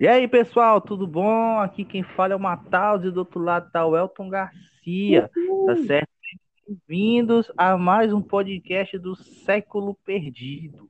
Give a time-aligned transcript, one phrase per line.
[0.00, 1.58] E aí, pessoal, tudo bom?
[1.58, 5.30] Aqui quem fala é o Matheus e do outro lado tá o Elton Garcia,
[5.66, 6.08] tá certo?
[6.66, 10.88] Bem-vindos a mais um podcast do Século Perdido,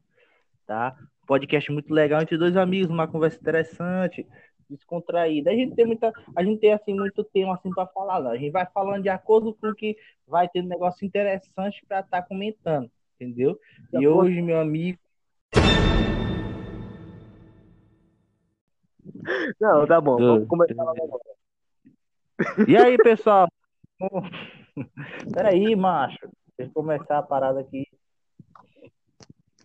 [0.64, 0.96] tá?
[1.26, 4.24] Podcast muito legal entre dois amigos, uma conversa interessante,
[4.68, 5.50] descontraída.
[5.50, 8.30] A gente tem muita, a gente tem assim muito tema assim para falar, não.
[8.30, 11.98] A gente vai falando de acordo com o que vai ter um negócio interessante para
[11.98, 13.58] estar tá comentando, entendeu?
[13.92, 15.00] E hoje, meu amigo
[19.60, 20.16] Não, tá bom.
[20.16, 20.74] Vamos começar.
[22.66, 23.48] E aí, pessoal?
[25.32, 26.18] Peraí, macho.
[26.56, 27.86] Deixa eu começar a parada aqui.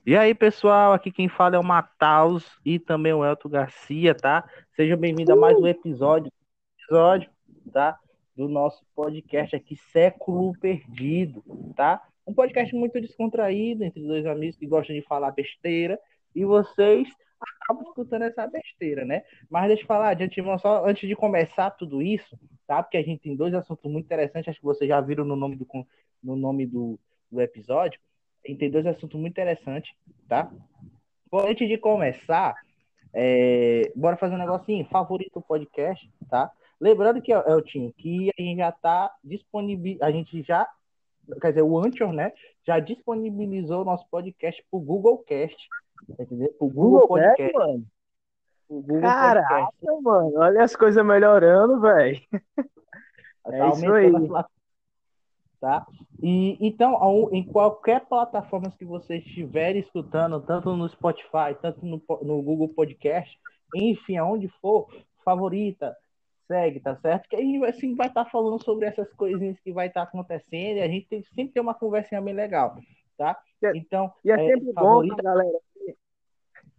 [0.06, 4.48] E aí, pessoal, aqui quem fala é o Mataus e também o Elton Garcia, tá?
[4.76, 6.32] Seja bem-vindo a mais um episódio,
[6.78, 7.30] episódio,
[7.72, 7.98] tá?
[8.36, 11.44] Do nosso podcast aqui, Século Perdido,
[11.76, 12.02] tá?
[12.28, 16.00] Um podcast muito descontraído entre dois amigos que gostam de falar besteira
[16.36, 17.08] e vocês
[17.66, 19.24] acabo escutando essa besteira, né?
[19.50, 22.82] Mas deixa eu falar, de antemão, só antes de começar tudo isso, tá?
[22.82, 25.56] Porque a gente tem dois assuntos muito interessantes, acho que vocês já viram no nome
[25.56, 25.68] do,
[26.24, 27.00] no nome do,
[27.32, 28.00] do episódio.
[28.46, 29.92] A gente tem dois assuntos muito interessantes,
[30.30, 30.52] tá?
[31.32, 32.56] Bom, antes de começar,
[33.12, 36.52] é, bora fazer um negocinho, favorito podcast, tá?
[36.80, 40.68] Lembrando que, Eltinho, que a gente já tá disponível, a gente já,
[41.42, 42.32] quer dizer, o Anchor, né,
[42.68, 45.58] já disponibilizou o nosso podcast pro Google Cast,
[46.60, 47.54] O Google, Google Podcast.
[47.54, 47.86] mano.
[48.68, 50.02] O Google Caraca, Podcast.
[50.04, 50.34] mano.
[50.38, 52.22] Olha as coisas melhorando, velho.
[53.44, 54.12] Tá é isso aí.
[55.62, 55.86] Tá?
[56.22, 62.42] E, então, em qualquer plataforma que você estiver escutando, tanto no Spotify, tanto no, no
[62.42, 63.38] Google Podcast,
[63.76, 64.88] enfim, aonde for,
[65.24, 65.96] favorita,
[66.48, 67.28] segue, tá certo?
[67.28, 70.08] Que a gente assim, vai estar tá falando sobre essas coisinhas que vai estar tá
[70.08, 72.78] acontecendo e a gente tem, sempre tem uma conversinha bem legal,
[73.18, 73.38] tá?
[73.74, 75.16] Então, e é, é sempre favorita...
[75.16, 75.60] bom, galera,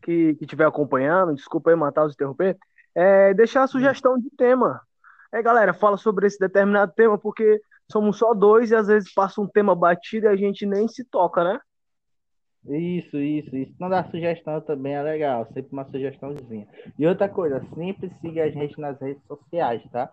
[0.06, 2.56] que estiver acompanhando, desculpa aí matar os interromper,
[2.94, 4.81] é deixar a sugestão de tema.
[5.33, 9.41] É, galera, fala sobre esse determinado tema, porque somos só dois e às vezes passa
[9.41, 11.61] um tema batido e a gente nem se toca, né?
[12.69, 13.75] Isso, isso, isso.
[13.78, 16.66] Não dá sugestão também é legal, sempre uma sugestãozinha.
[16.99, 20.12] E outra coisa, sempre siga a gente nas redes sociais, tá?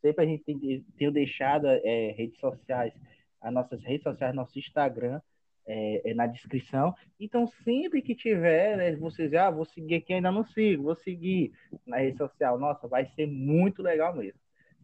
[0.00, 2.92] Sempre a gente tem, tem deixado é, redes sociais,
[3.40, 5.20] as nossas redes sociais, nosso Instagram,
[5.66, 6.94] é, é na descrição.
[7.18, 11.52] Então, sempre que tiver, né, vocês, ah, vou seguir aqui, ainda não sigo, vou seguir
[11.86, 12.58] na rede social.
[12.58, 14.40] Nossa, vai ser muito legal mesmo,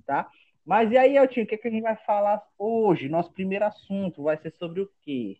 [0.06, 0.28] tá?
[0.64, 3.08] Mas e aí, Eltinho, o que, é que a gente vai falar hoje?
[3.08, 5.38] Nosso primeiro assunto vai ser sobre o quê?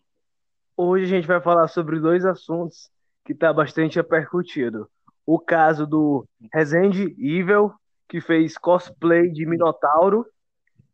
[0.75, 2.89] Hoje a gente vai falar sobre dois assuntos
[3.23, 4.89] que tá bastante repercutido.
[5.25, 7.71] O caso do Resende Evil,
[8.07, 10.25] que fez cosplay de Minotauro,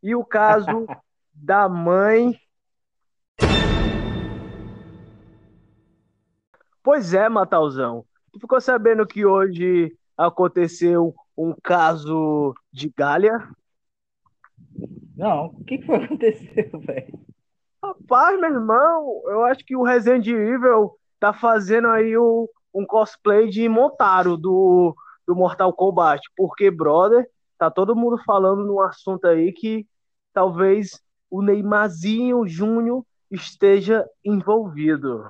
[0.02, 0.86] e o caso
[1.32, 2.38] da mãe
[6.86, 8.04] Pois é, Matauzão.
[8.32, 13.50] Tu ficou sabendo que hoje aconteceu um caso de Galha?
[15.16, 17.18] Não, o que, que foi acontecer, velho?
[17.82, 23.48] Rapaz, meu irmão, eu acho que o Resident Evil tá fazendo aí um, um cosplay
[23.48, 24.94] de Montaro do,
[25.26, 26.22] do Mortal Kombat.
[26.36, 29.84] Porque, brother, tá todo mundo falando num assunto aí que
[30.32, 35.24] talvez o Neymarzinho Júnior esteja envolvido.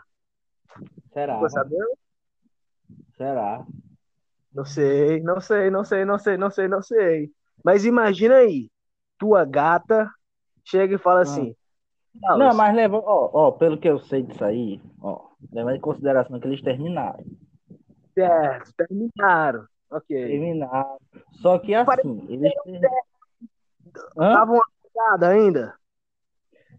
[1.12, 1.48] Será?
[1.48, 1.98] Sabendo?
[3.16, 3.66] Será?
[4.53, 7.31] Não sei, não sei, não sei, não sei, não sei, não sei.
[7.64, 8.70] Mas imagina aí,
[9.19, 10.10] tua gata
[10.64, 11.22] chega e fala ah.
[11.22, 11.54] assim.
[12.38, 16.41] Não, mas leva, ó, ó, pelo que eu sei disso aí, ó, leva em consideração
[16.41, 17.22] que eles terminaram.
[18.14, 19.66] Certo, terminaram.
[19.91, 20.16] Ok.
[20.16, 20.98] Terminaram.
[21.34, 22.53] Só que assim, eles.
[23.94, 24.60] Estavam
[25.22, 25.75] ainda?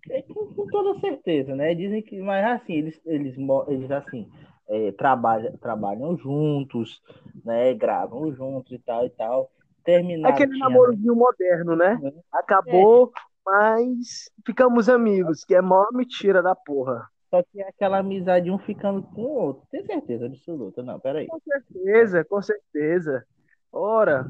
[0.10, 1.74] É, com, com, toda certeza, né?
[1.76, 3.36] Dizem que, mas assim, eles, eles,
[3.68, 4.30] eles assim,
[4.68, 7.02] é, trabalham, trabalham juntos,
[7.44, 7.74] né?
[7.74, 9.52] Gravam juntos e tal e tal.
[9.84, 10.34] Terminaram.
[10.34, 12.00] Aquele namorozinho moderno, né?
[12.04, 12.14] É.
[12.32, 13.20] Acabou, é.
[13.46, 17.08] mas ficamos amigos, que é maior mentira da porra.
[17.30, 19.68] Só que é aquela amizade um ficando com o outro.
[19.70, 20.82] Tem certeza absoluta?
[20.82, 21.28] Não, peraí.
[21.28, 23.26] Com certeza, com certeza.
[23.72, 24.30] Ora,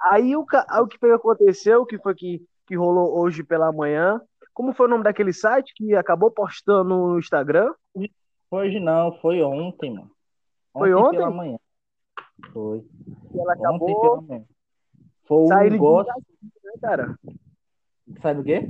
[0.00, 4.20] aí o, o que aconteceu, o que foi que, que rolou hoje pela manhã,
[4.54, 7.74] como foi o nome daquele site que acabou postando no Instagram?
[8.50, 10.10] Hoje não, foi ontem, mano.
[10.72, 11.18] Ontem foi ontem?
[11.18, 11.58] Pela manhã.
[12.52, 12.78] Foi.
[13.34, 13.90] E ela acabou.
[13.90, 14.44] Ontem pela manhã.
[15.26, 16.12] Foi um gosto.
[16.64, 17.18] Né, cara?
[18.22, 18.68] Sai do quê?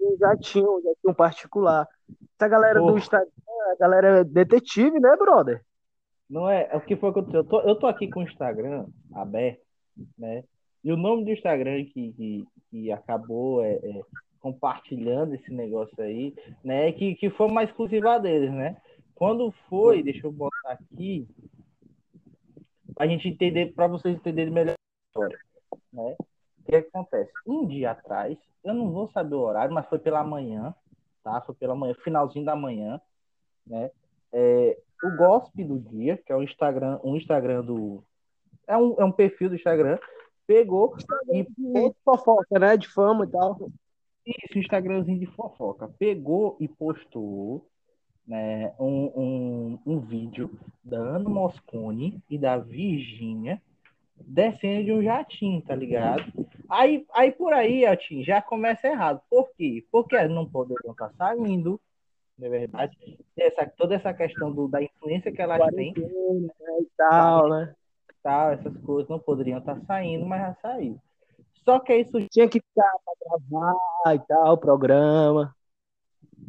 [0.00, 1.88] Um jatinho, um jatinho particular.
[2.38, 2.92] Essa galera Porra.
[2.92, 3.30] do Instagram,
[3.72, 5.64] a galera é detetive, né, brother?
[6.28, 8.86] Não é, é o que foi que eu tô, eu tô aqui com o Instagram
[9.12, 9.60] aberto,
[10.16, 10.44] né?
[10.82, 14.02] E o nome do Instagram que, que, que acabou é, é
[14.40, 16.34] compartilhando esse negócio aí,
[16.64, 16.90] né?
[16.92, 18.76] Que, que foi uma exclusiva deles, né?
[19.14, 21.28] Quando foi, deixa eu botar aqui.
[22.94, 25.38] Pra gente entender, para vocês entenderem melhor a história.
[25.92, 26.16] Né?
[26.58, 27.30] O que, acontece?
[27.46, 30.74] Um dia atrás, eu não vou saber o horário, mas foi pela manhã,
[31.22, 31.40] tá?
[31.42, 33.00] Foi pela manhã, finalzinho da manhã,
[33.66, 33.90] né?
[34.32, 38.02] É, o Gospe do Dia, que é um Instagram, um Instagram do.
[38.66, 39.98] É um, é um perfil do Instagram,
[40.46, 40.96] pegou
[41.30, 41.42] e.
[41.42, 42.76] De fofoca, né?
[42.76, 43.70] De fama e tal.
[44.26, 45.88] Isso, Instagramzinho de fofoca.
[45.98, 47.66] Pegou e postou
[48.26, 50.50] né, um, um, um vídeo
[50.84, 53.60] da Ana Moscone e da Virgínia
[54.26, 56.24] descendo de um jatinho, tá ligado?
[56.68, 59.20] Aí, aí por aí, Altin, já começa errado.
[59.28, 59.84] Por quê?
[59.90, 61.80] Porque elas não poderiam estar saindo,
[62.38, 62.96] não é verdade?
[63.36, 65.94] Essa, toda essa questão do, da influência que elas têm.
[65.96, 67.74] E tal, né?
[68.22, 71.00] Tal, essas coisas não poderiam estar saindo, mas já saiu.
[71.70, 72.20] Só que isso.
[72.30, 75.54] Tinha que estar para gravar e tal, o programa.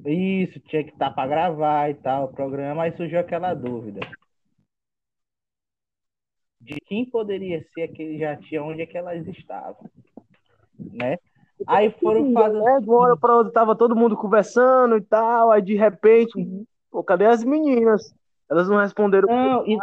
[0.05, 2.83] Isso, tinha que estar para gravar e tal, o programa.
[2.83, 3.99] Aí surgiu aquela dúvida
[6.61, 9.89] de quem poderia ser aquele jatinho onde é que elas estavam,
[10.77, 11.17] né?
[11.67, 12.59] Aí foram fazer.
[12.59, 12.79] Né?
[12.79, 16.33] De uma hora para outra tava todo mundo conversando e tal, aí de repente,
[16.89, 18.13] pô, cadê as meninas?
[18.49, 19.27] Elas não responderam.
[19.27, 19.77] Não, e,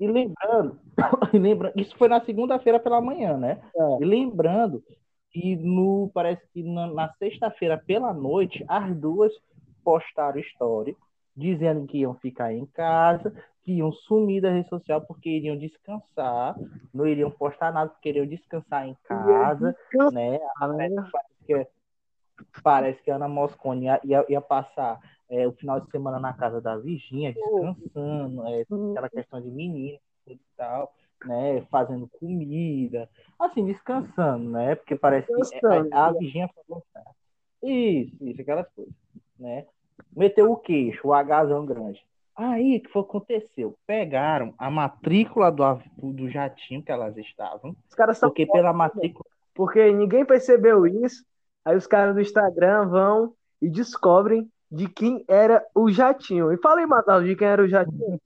[0.00, 0.80] e lembrando,
[1.32, 3.60] lembrando, isso foi na segunda-feira pela manhã, né?
[3.76, 3.98] É.
[4.00, 4.82] E lembrando
[5.30, 9.32] que no parece que na, na sexta-feira pela noite as duas
[9.84, 10.96] postaram story
[11.36, 13.32] dizendo que iam ficar em casa,
[13.62, 16.56] que iam sumir da rede social porque iriam descansar,
[16.92, 19.76] não iriam postar nada porque iriam descansar em casa,
[20.12, 20.38] né?
[21.12, 21.66] Parece que,
[22.62, 24.98] parece que a Ana Moscone ia, ia, ia passar
[25.30, 29.98] é, o final de semana na casa da Virgínia, descansando, é, aquela questão de menina
[30.26, 30.92] e tal,
[31.24, 31.62] né?
[31.70, 34.74] Fazendo comida, assim, descansando, né?
[34.74, 36.82] Porque parece que a, é, a Virgínia falou
[37.62, 38.94] isso, isso, aquelas coisas,
[39.38, 39.66] né?
[40.16, 42.04] Meteu o queixo, o agazão grande.
[42.34, 43.76] Aí o que foi aconteceu?
[43.86, 47.76] Pegaram a matrícula do, do jatinho que elas estavam.
[47.88, 49.26] Os caras são porque pela matrícula.
[49.54, 51.22] Porque ninguém percebeu isso.
[51.64, 56.52] Aí os caras do Instagram vão e descobrem de quem era o jatinho.
[56.52, 58.20] E fala aí, Matal, de quem era o jatinho.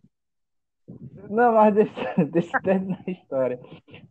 [1.31, 1.95] Não, mas deixa,
[2.31, 3.59] deixa terminar a história.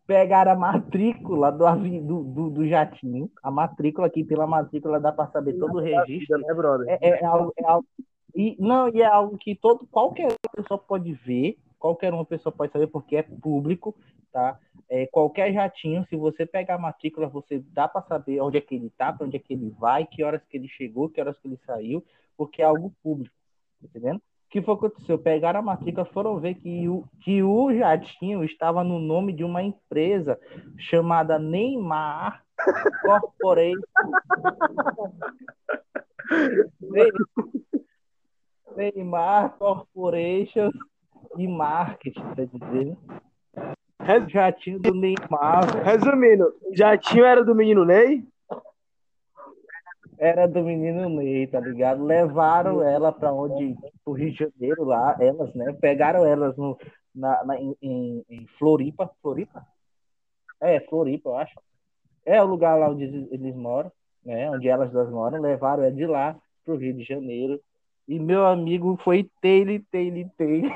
[0.08, 5.30] Pegaram a matrícula do, do, do, do, jatinho, a matrícula aqui pela matrícula dá para
[5.32, 6.40] saber todo o registro.
[6.40, 6.88] Né, brother?
[6.90, 7.88] É, é, é, algo, é algo
[8.36, 12.72] e não, e é algo que todo qualquer pessoa pode ver, qualquer uma pessoa pode
[12.72, 13.96] saber porque é público,
[14.32, 14.58] tá?
[14.90, 18.76] É, qualquer jatinho, se você pegar a matrícula, você dá para saber onde é que
[18.76, 21.38] ele tá, para onde é que ele vai, que horas que ele chegou, que horas
[21.38, 22.04] que ele saiu,
[22.38, 23.36] porque é algo público,
[23.82, 24.18] tá entendendo?
[24.18, 25.18] O que foi que aconteceu?
[25.18, 29.64] Pegaram a matrícula, foram ver que o, que o jatinho estava no nome de uma
[29.64, 30.40] empresa
[30.78, 32.44] chamada Neymar
[33.02, 33.82] Corporation.
[38.76, 40.70] Neymar Corporation
[41.38, 42.98] e Marketing, tá dizendo?
[44.30, 45.84] Jatinho do Neymar.
[45.84, 48.24] Resumindo, jatinho era do menino Ney?
[50.24, 52.06] Era do menino Ney, tá ligado?
[52.06, 53.75] Levaram ela para onde?
[54.06, 55.74] Pro Rio de Janeiro lá, elas, né?
[55.81, 56.78] Pegaram elas no,
[57.14, 57.75] na, na em,
[58.30, 59.12] em, Floripa.
[59.22, 59.66] Floripa?
[60.62, 61.60] É, Floripa, eu acho.
[62.25, 63.92] É o lugar lá onde eles moram,
[64.24, 64.50] né?
[64.50, 65.42] Onde elas duas moram.
[65.42, 67.60] Levaram ela de lá pro Rio de Janeiro
[68.08, 70.70] e meu amigo foi tele, tele, tele,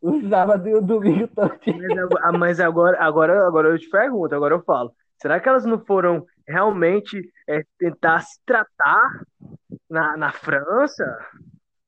[0.00, 2.08] o sábado, o domingo todinho.
[2.10, 4.92] Mas, mas agora, agora, agora eu te pergunto, agora eu falo.
[5.20, 9.24] Será que elas não foram realmente é, tentar se tratar
[9.88, 11.04] na, na França?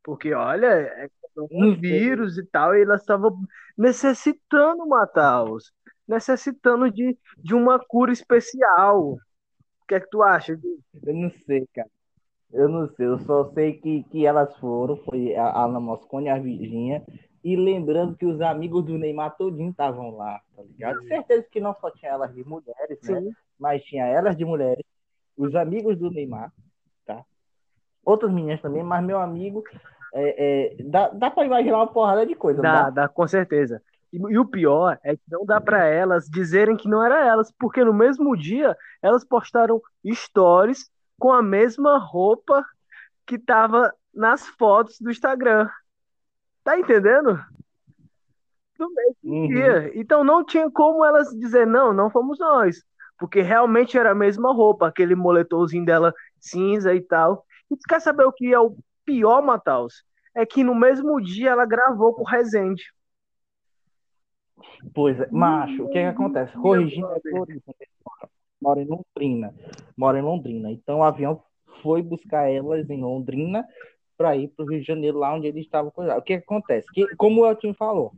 [0.03, 1.09] Porque, olha, é
[1.51, 3.37] um vírus e tal, e elas estavam
[3.77, 5.73] necessitando matá-los,
[6.07, 9.13] necessitando de, de uma cura especial.
[9.13, 10.59] O que é que tu acha?
[11.03, 11.91] Eu não sei, cara.
[12.53, 16.31] Eu não sei, eu só sei que, que elas foram, foi a Ana Moscone e
[16.31, 17.03] a Virgínia,
[17.47, 21.01] e lembrando que os amigos do Neymar todinho estavam lá, tá ligado?
[21.07, 23.21] Certeza que não só tinha elas de mulheres, né?
[23.21, 23.31] Sim.
[23.57, 24.85] Mas tinha elas de mulheres,
[25.37, 26.53] os amigos do Neymar,
[27.07, 27.23] tá?
[28.05, 29.63] Outras meninas também, mas meu amigo,
[30.13, 32.91] é, é, dá, dá pra imaginar uma porrada de coisa, dá, dá?
[32.91, 33.81] Dá, com certeza.
[34.13, 37.53] E, e, o pior é que não dá para elas dizerem que não era elas,
[37.57, 42.67] porque no mesmo dia elas postaram stories com a mesma roupa
[43.25, 45.69] que tava nas fotos do Instagram.
[46.67, 47.39] Tá entendendo?
[48.77, 49.47] No mesmo uhum.
[49.47, 49.93] dia.
[49.95, 52.83] Então não tinha como elas dizer, não, não fomos nós.
[53.21, 57.45] Porque realmente era a mesma roupa, aquele moletomzinho dela cinza e tal.
[57.71, 60.03] E tu quer saber o que é o pior, Mataus?
[60.35, 62.83] É que no mesmo dia ela gravou com o Rezende.
[64.93, 66.53] Pois é, macho, o que, é que acontece?
[66.59, 67.17] Corrigindo a
[68.61, 69.55] mora em Londrina.
[69.97, 70.73] Mora em Londrina.
[70.73, 71.41] Então o avião
[71.81, 73.65] foi buscar elas em Londrina
[74.17, 75.93] para ir para o Rio de Janeiro, lá onde eles estavam.
[75.95, 76.87] O que, que acontece?
[76.93, 78.13] Que, como o Elton falou,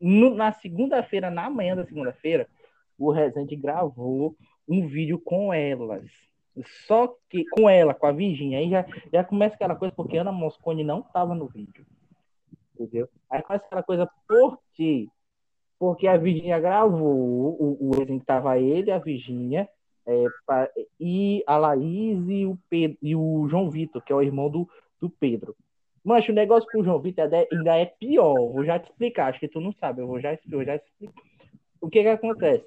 [0.00, 2.48] no, na segunda-feira, na manhã da segunda-feira,
[2.98, 4.36] o Rezende gravou
[4.68, 6.04] um vídeo com elas.
[6.86, 10.30] Só que com ela, com a Virginia, aí já, já começa aquela coisa, porque Ana
[10.30, 11.84] Moscone não estava no vídeo.
[12.74, 13.08] Entendeu?
[13.28, 15.08] Aí começa aquela coisa, por quê?
[15.78, 19.68] Porque a Virginia gravou, o, o que tava ele, a Virginia,
[20.06, 24.22] é, pra, e a Laís e o, Pedro, e o João Vitor, que é o
[24.22, 24.68] irmão do,
[25.04, 25.54] do Pedro.
[26.02, 28.34] Mas o negócio com o João Vitor ainda é pior.
[28.34, 31.22] Vou já te explicar, acho que tu não sabe, eu vou já, eu já explicar.
[31.80, 32.66] O que que acontece?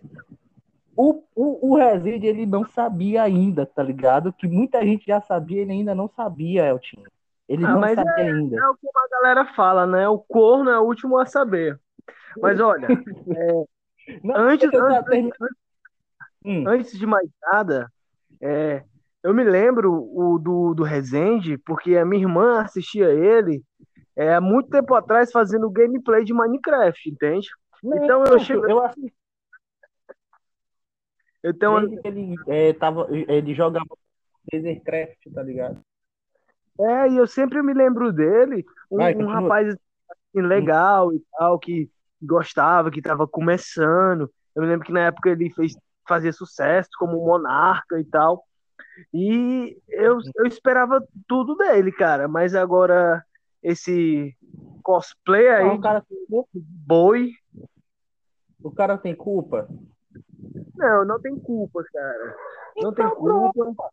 [0.96, 4.34] O, o, o Rezende, ele não sabia ainda, tá ligado?
[4.34, 7.06] Que muita gente já sabia, ele ainda não sabia, Eltinho.
[7.48, 8.58] Ele ah, não sabia é, ainda.
[8.58, 10.08] É o que a galera fala, né?
[10.08, 11.80] O corno é o último a saber.
[12.42, 13.64] Mas olha, é,
[14.24, 15.38] não, antes, antes, antes,
[16.44, 16.68] hum.
[16.68, 17.92] antes, de mais nada,
[18.42, 18.84] é,
[19.24, 23.64] eu me lembro o, do, do Rezende, porque a minha irmã assistia ele
[24.16, 27.48] é, há muito tempo atrás fazendo gameplay de Minecraft, entende?
[27.84, 28.70] Então eu chego.
[28.70, 29.14] Eu assisti
[31.44, 33.86] então, ele, é, tava, ele jogava
[34.52, 35.80] Lasercraft, tá ligado?
[36.80, 41.58] É, e eu sempre me lembro dele, um, Vai, um rapaz assim, legal e tal,
[41.58, 41.90] que
[42.22, 44.32] gostava, que tava começando.
[44.56, 45.76] Eu me lembro que na época ele fez,
[46.08, 48.44] fazia sucesso como monarca e tal.
[49.14, 52.28] E eu, eu esperava tudo dele, cara.
[52.28, 53.24] Mas agora
[53.62, 54.36] esse
[54.84, 56.18] cosplay aí, o cara tem
[56.54, 57.32] boi.
[58.64, 59.68] O cara tem culpa?
[60.76, 62.36] Não, não tem culpa, cara.
[62.78, 63.90] Não então, tem culpa.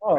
[0.00, 0.16] Ó,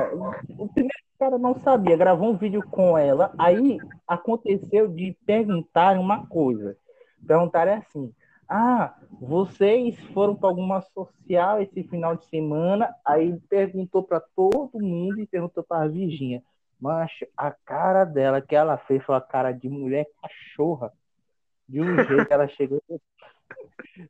[0.58, 6.26] o primeiro cara não sabia, gravou um vídeo com ela, aí aconteceu de perguntar uma
[6.28, 6.78] coisa.
[7.26, 8.14] Perguntaram assim:
[8.48, 12.94] Ah, vocês foram para alguma social esse final de semana?
[13.04, 16.44] Aí perguntou para todo mundo e perguntou para a Virginia.
[16.80, 20.92] Mas a cara dela que ela fez foi a cara de mulher cachorra.
[21.68, 22.82] De um jeito que ela chegou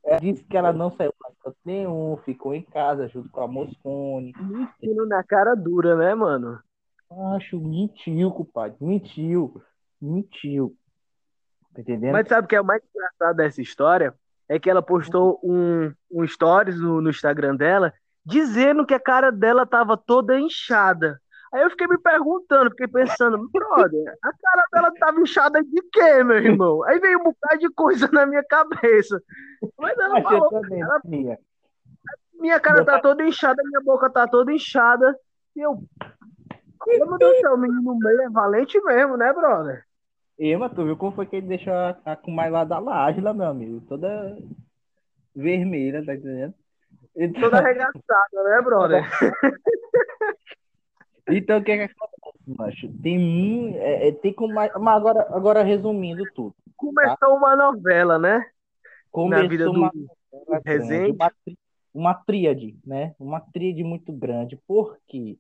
[0.04, 4.34] ela disse que ela não saiu para nenhum, ficou em casa junto com a Moscone.
[4.40, 6.60] Mentindo na cara dura, né, mano?
[7.36, 8.78] Acho, mentiu, compadre.
[8.82, 9.62] Mentiu.
[10.02, 10.76] Mentiu.
[11.74, 12.14] Tá entendendo?
[12.14, 14.14] Mas sabe o que é o mais engraçado dessa história?
[14.48, 17.94] É que ela postou um, um stories no, no Instagram dela
[18.26, 21.22] dizendo que a cara dela tava toda inchada.
[21.54, 26.24] Aí eu fiquei me perguntando, fiquei pensando, brother, a cara dela tava inchada de quê,
[26.24, 26.84] meu irmão?
[26.84, 29.22] Aí veio um bocado de coisa na minha cabeça.
[29.78, 31.40] Mas ela falou, ela, minha.
[32.34, 35.18] minha cara tá toda inchada, minha boca tá toda inchada.
[35.56, 35.82] E eu,
[36.88, 39.86] meu Deus do céu, o menino meio é valente mesmo, né, brother?
[40.38, 43.34] E, mas tu viu como foi que ele deixou a, a Kumai lá da Lágila,
[43.34, 43.82] meu amigo?
[43.88, 44.38] Toda
[45.34, 46.54] vermelha, tá entendendo?
[47.16, 47.42] Então...
[47.50, 49.04] Toda arregaçada, né, brother?
[51.28, 53.02] Então, o que é que acontece, macho?
[53.02, 54.54] Tem, é, é, tem como.
[54.54, 56.54] Mas agora, agora, resumindo tudo.
[56.78, 57.30] Começou tá?
[57.30, 58.46] uma novela, né?
[59.12, 61.18] Começou Na vida uma, do, Resende.
[61.18, 61.32] Uma,
[61.92, 63.16] uma tríade, né?
[63.20, 64.60] Uma tríade muito grande.
[64.68, 65.40] Porque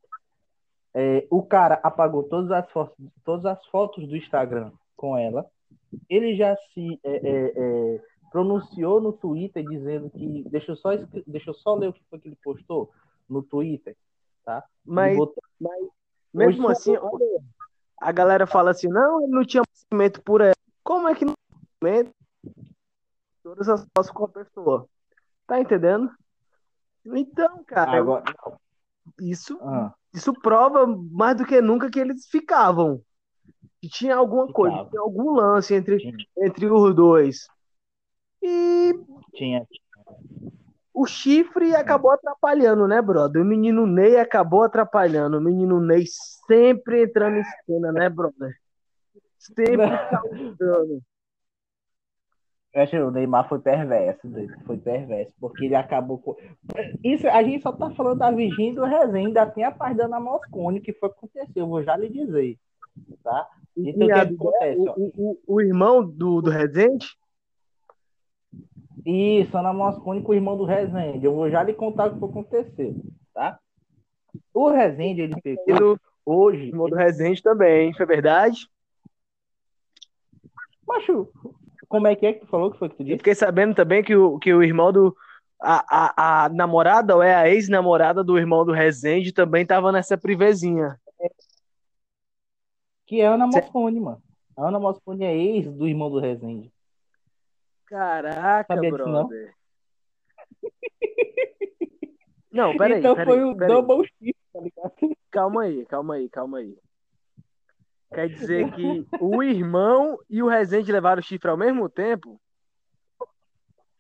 [0.91, 5.45] é, o cara apagou todas as, fotos, todas as fotos do Instagram com ela.
[6.09, 10.43] Ele já se é, é, é pronunciou no Twitter dizendo que.
[10.49, 10.89] Deixa eu, só,
[11.25, 12.91] deixa eu só ler o que foi que ele postou
[13.29, 13.95] no Twitter
[14.45, 14.63] tá?
[14.85, 15.17] Mas,
[15.59, 15.87] mas
[16.33, 17.43] mesmo assim, olha,
[17.99, 20.55] a galera fala assim, não, ele não tinha conhecimento por ela.
[20.83, 21.33] Como é que não
[21.81, 22.09] tem
[23.43, 24.87] todas as fotos com a pessoa?
[25.47, 26.11] Tá entendendo?
[27.05, 28.23] Então, cara, Agora...
[29.19, 29.93] isso, ah.
[30.13, 33.01] isso prova mais do que nunca que eles ficavam.
[33.85, 35.97] Que tinha alguma coisa, tinha algum lance entre,
[36.37, 37.47] entre os dois.
[38.41, 38.93] E.
[39.33, 39.63] Tinha
[40.95, 43.41] o chifre acabou atrapalhando, né, brother?
[43.41, 45.37] O menino Ney acabou atrapalhando.
[45.37, 46.05] O menino Ney
[46.47, 48.55] sempre entrando em cena, né, brother?
[49.37, 49.75] Sempre
[50.09, 51.01] causando.
[52.73, 54.21] Eu acho que o Neymar foi perverso,
[54.65, 56.35] foi perverso, porque ele acabou com.
[57.03, 59.97] Isso, a gente só tá falando da Virgínia e do Rezende, ainda tem a parte
[59.97, 62.57] da Ana Moscone, que foi o que aconteceu, vou já lhe dizer.
[63.23, 63.47] Tá?
[63.77, 64.79] Então, o que, acontece?
[64.79, 67.07] O, o, o, irmão do, do Rezende
[69.05, 71.25] isso, Ana Moscone com o irmão do Rezende.
[71.25, 72.95] Eu vou já lhe contar o que aconteceu,
[73.33, 73.59] tá?
[74.51, 76.63] O Rezende, ele pegou hoje.
[76.63, 78.67] O irmão do Rezende também, foi verdade?
[80.87, 81.29] Macho,
[81.87, 83.13] como é que é que tu falou que foi que tu disse?
[83.13, 85.15] Eu fiquei sabendo também que o, que o irmão do.
[85.61, 90.17] A, a, a namorada, ou é a ex-namorada do irmão do Rezende, também tava nessa
[90.17, 90.99] privezinha.
[93.05, 94.21] Que é a Ana Moscone, mano.
[94.57, 96.71] A Ana Moscone é ex do irmão do Rezende.
[97.85, 99.53] Caraca, Sabia brother.
[102.51, 102.99] Não, não peraí.
[102.99, 103.73] Então peraí, foi o peraí.
[103.75, 105.17] double shift, tá ligado?
[105.29, 106.77] Calma aí, calma aí, calma aí.
[108.13, 112.39] Quer dizer que o irmão e o Rezende levaram o chifre ao mesmo tempo?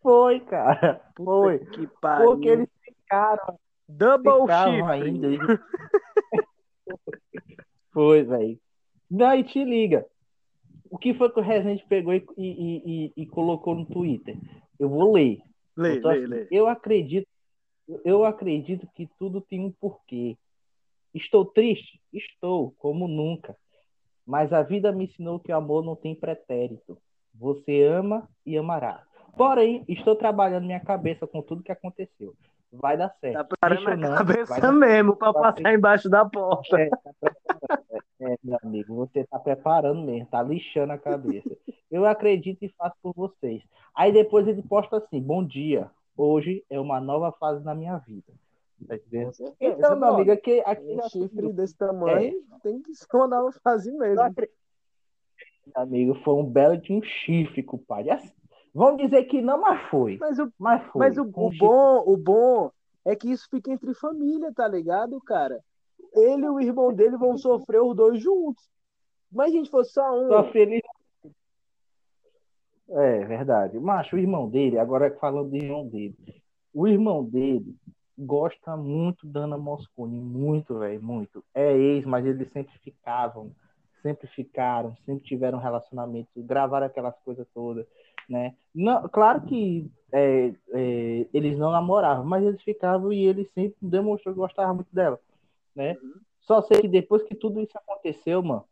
[0.01, 1.01] Foi, cara.
[1.15, 1.59] Puta Foi.
[1.59, 2.25] que pariu.
[2.25, 4.91] Porque eles ficaram, Double ficavam shift.
[4.91, 5.27] ainda.
[7.91, 8.59] Foi, velho.
[9.09, 10.05] Daí te liga.
[10.89, 14.37] O que foi que o Rezende pegou e, e- e- e colocou no Twitter?
[14.79, 15.41] Eu vou ler.
[15.75, 16.47] Lê, Eu lê, assim, lê.
[16.51, 17.27] Eu acredito,
[18.03, 20.37] eu acredito que tudo tem um porquê.
[21.13, 21.99] Estou triste?
[22.13, 23.55] Estou, como nunca.
[24.25, 26.97] Mas a vida me ensinou que o amor não tem pretérito.
[27.33, 29.03] Você ama e amará.
[29.37, 32.33] Porém, estou trabalhando minha cabeça com tudo que aconteceu.
[32.79, 33.55] Vai dar certo.
[33.59, 36.79] Tá eu a cabeça mesmo pra vai passar embaixo da porta.
[36.79, 37.79] é, tá.
[38.19, 41.55] É, meu amigo, você tá preparando mesmo, tá lixando a cabeça.
[41.91, 43.61] Eu acredito e faço por vocês.
[43.93, 48.33] Aí depois ele posta assim: Bom dia, hoje é uma nova fase na minha vida.
[48.87, 49.31] Tá entendendo?
[49.59, 53.91] Então, meu amigo, aqui, aqui Um chifre desse tamanho tem que ser uma nova fase
[53.91, 54.21] mesmo.
[55.75, 58.11] amigo, foi um belo de um chifre, compadre.
[58.11, 58.31] Assim,
[58.75, 60.17] Vamos dizer que não, mas foi.
[60.19, 60.99] Mas o, Mas foi.
[60.99, 62.69] mas o, o bom, o bom
[63.05, 65.61] é que isso fica entre família, tá ligado, cara?
[66.13, 68.69] Ele e o irmão dele vão sofrer os dois juntos.
[69.31, 70.27] Mas a gente fosse só um.
[70.27, 70.81] Tô feliz.
[72.89, 73.79] É verdade.
[73.79, 76.15] Macho, o irmão dele, agora falando do irmão dele.
[76.73, 77.73] O irmão dele
[78.17, 81.41] gosta muito da Ana Moscone, muito, velho, muito.
[81.53, 83.51] É ex, mas eles sempre ficavam,
[84.01, 87.85] sempre ficaram, sempre tiveram relacionamento, gravaram aquelas coisas todas,
[88.29, 88.55] né?
[88.73, 94.33] Não, claro que é, é, eles não namoravam, mas eles ficavam e ele sempre demonstrou
[94.33, 95.19] que gostava muito dela,
[95.75, 95.97] né?
[96.41, 98.65] Só sei que depois que tudo isso aconteceu, mano,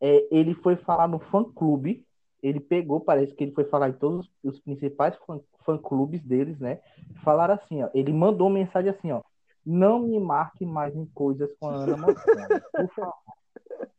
[0.00, 2.04] é, ele foi falar no fã-clube,
[2.42, 6.80] ele pegou, parece que ele foi falar em todos os principais fã- fã-clubes deles, né?
[7.22, 9.22] Falaram assim, ó, ele mandou uma mensagem assim, ó,
[9.64, 13.14] não me marque mais em coisas com a Ana Montana, por favor.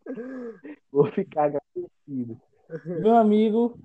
[0.91, 2.38] Vou ficar agradecido.
[2.86, 3.80] Meu amigo,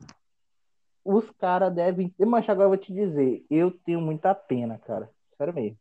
[1.05, 2.15] os caras devem.
[2.19, 5.11] Mas agora eu vou te dizer, eu tenho muita pena, cara.
[5.37, 5.79] Sério mesmo.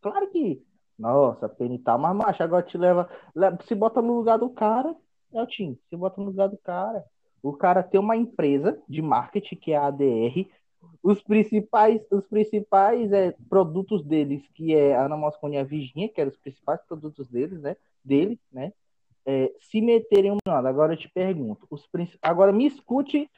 [0.00, 0.62] Claro que.
[0.98, 3.08] Nossa, pena e tal, mas macho, agora te leva.
[3.66, 4.94] Se bota no lugar do cara,
[5.32, 5.78] é o time.
[5.88, 7.04] Se bota no lugar do cara.
[7.42, 10.46] O cara tem uma empresa de marketing que é a ADR.
[11.02, 16.08] Os principais, os principais é, produtos deles, que é a Ana Moscone e a Virginia,
[16.08, 17.76] que eram os principais produtos deles, né?
[18.04, 18.72] Dele, né?
[19.24, 20.68] É, se meterem um nada.
[20.68, 23.30] Agora eu te pergunto, os princi- agora me escute,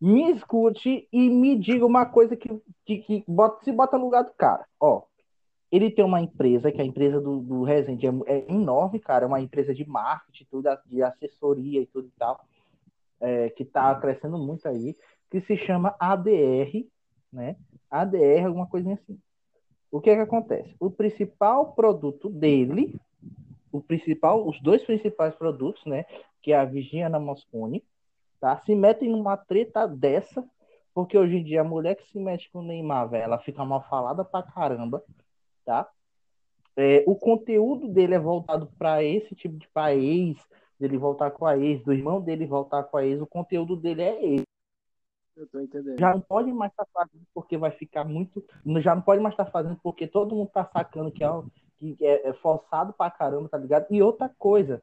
[0.00, 2.48] me escute e me diga uma coisa que,
[2.84, 4.66] que, que bota, se bota no lugar do cara.
[4.80, 5.02] Ó,
[5.70, 9.28] ele tem uma empresa, que a empresa do, do Resende é, é enorme, cara, é
[9.28, 12.44] uma empresa de marketing, tudo, de assessoria e tudo e tal,
[13.20, 14.94] é, que tá crescendo muito aí,
[15.30, 16.86] que se chama ADR,
[17.32, 17.56] né?
[17.90, 19.18] ADR alguma coisinha assim.
[19.90, 20.74] O que é que acontece?
[20.78, 22.94] O principal produto dele,
[23.72, 26.04] o principal, os dois principais produtos, né,
[26.42, 27.82] que é a Virginia Moscone,
[28.40, 28.60] tá?
[28.60, 30.44] Se metem numa treta dessa,
[30.94, 33.64] porque hoje em dia a mulher que se mete com o Neymar, velho, ela fica
[33.64, 35.02] mal falada pra caramba,
[35.64, 35.88] tá?
[36.76, 40.36] É, o conteúdo dele é voltado para esse tipo de país,
[40.78, 44.02] dele voltar com a ex, do irmão dele voltar com a ex, o conteúdo dele
[44.02, 44.46] é esse.
[45.36, 45.98] Eu tô entendendo.
[45.98, 48.42] Já não pode mais estar fazendo porque vai ficar muito.
[48.80, 51.28] Já não pode mais estar fazendo porque todo mundo tá sacando que é,
[51.78, 53.86] que é, é forçado pra caramba, tá ligado?
[53.90, 54.82] E outra coisa,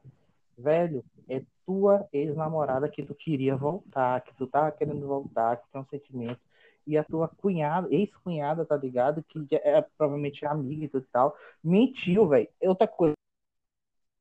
[0.56, 5.80] velho, é tua ex-namorada que tu queria voltar, que tu tava querendo voltar, que tem
[5.80, 6.40] um sentimento.
[6.86, 9.22] E a tua cunhada, ex-cunhada, tá ligado?
[9.24, 12.48] Que é provavelmente amiga e tudo e tal, mentiu, velho.
[12.60, 13.14] É outra coisa.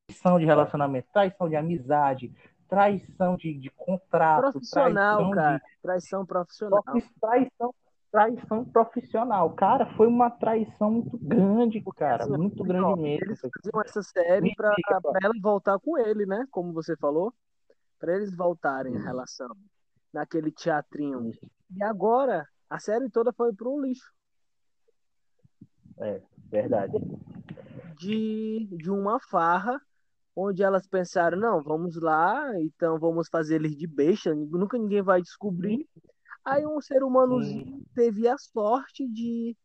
[0.08, 2.34] Traição de relacionamento, traição de amizade,
[2.68, 5.62] traição de, de contrato, Profissional, traição de cara.
[5.82, 6.84] Traição profissional.
[6.84, 7.74] Profi- Traição,
[8.14, 9.50] traição profissional.
[9.56, 12.24] Cara, foi uma traição muito grande, cara.
[12.24, 13.26] assim, Muito ó, grande mesmo.
[13.26, 14.72] Eles faziam essa série pra
[15.24, 16.46] ela voltar com ele, né?
[16.52, 17.34] Como você falou.
[18.00, 19.50] Pra eles voltarem a relação.
[20.14, 21.32] Naquele teatrinho.
[21.76, 24.14] E agora, a série toda foi pro lixo.
[25.98, 26.22] É,
[26.52, 26.94] verdade.
[27.98, 29.82] De, de uma farra,
[30.36, 35.20] onde elas pensaram, não, vamos lá, então vamos fazer eles de besta, nunca ninguém vai
[35.20, 35.88] descobrir.
[36.46, 39.56] Aí um ser humanozinho teve a sorte de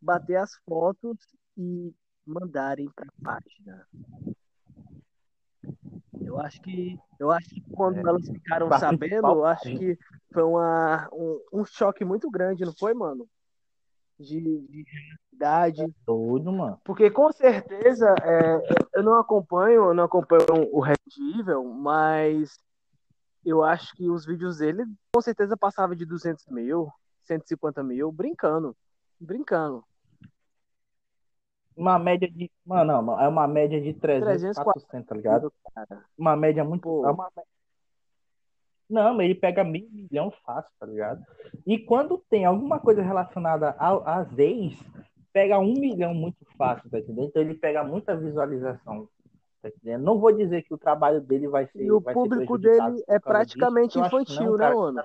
[0.00, 1.18] bater as fotos
[1.56, 1.92] e
[2.24, 3.86] mandarem pra página.
[6.24, 8.08] Eu acho que, eu acho que quando É.
[8.08, 9.98] elas ficaram sabendo, eu acho que
[10.32, 13.26] foi uma, um, um choque muito grande, não foi, mano?
[14.18, 15.94] De, de realidade.
[16.06, 16.80] Doido, mano.
[16.84, 18.60] Porque com certeza é,
[18.94, 20.96] eu não acompanho, eu não acompanho o Red
[21.38, 22.58] Evil, mas
[23.48, 26.90] eu acho que os vídeos dele com certeza passavam de 200 mil,
[27.22, 28.76] 150 mil, brincando,
[29.20, 29.84] brincando.
[31.76, 32.50] Uma média de.
[32.66, 35.52] Mano, não, é uma média de 300, 300, 400, tá ligado?
[35.72, 36.82] Cara, Uma média muito.
[36.82, 37.06] Pô.
[37.06, 37.30] É uma,
[38.90, 41.24] Não, mas ele pega meio milhão fácil, tá ligado?
[41.64, 44.76] E quando tem alguma coisa relacionada às ex,
[45.32, 47.28] pega um milhão muito fácil, tá entendendo?
[47.28, 49.08] Então ele pega muita visualização.
[49.62, 49.70] Tá?
[49.98, 51.82] Não vou dizer que o trabalho dele vai ser.
[51.82, 55.04] E o público dele é praticamente disso, infantil, não, né, mano?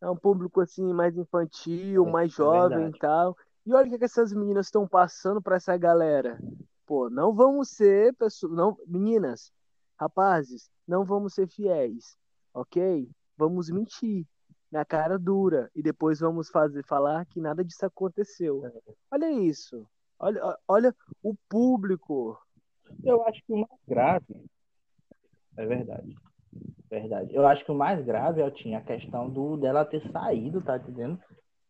[0.00, 3.36] É um público assim mais infantil, é, mais é jovem e tal.
[3.64, 6.38] E olha o que, que essas meninas estão passando para essa galera.
[6.86, 9.52] Pô, não vamos ser pessoas, não, meninas,
[9.98, 12.16] rapazes, não vamos ser fiéis,
[12.54, 13.08] ok?
[13.36, 14.24] Vamos mentir
[14.70, 18.64] na cara dura e depois vamos fazer falar que nada disso aconteceu.
[18.64, 18.92] É.
[19.10, 19.86] Olha isso.
[20.18, 22.38] Olha, olha o público.
[23.04, 24.46] Eu acho que o mais grave
[25.56, 26.14] é verdade.
[26.88, 27.34] Verdade.
[27.34, 30.76] Eu acho que o mais grave, eu tinha a questão do dela ter saído, tá
[30.76, 31.18] entendendo?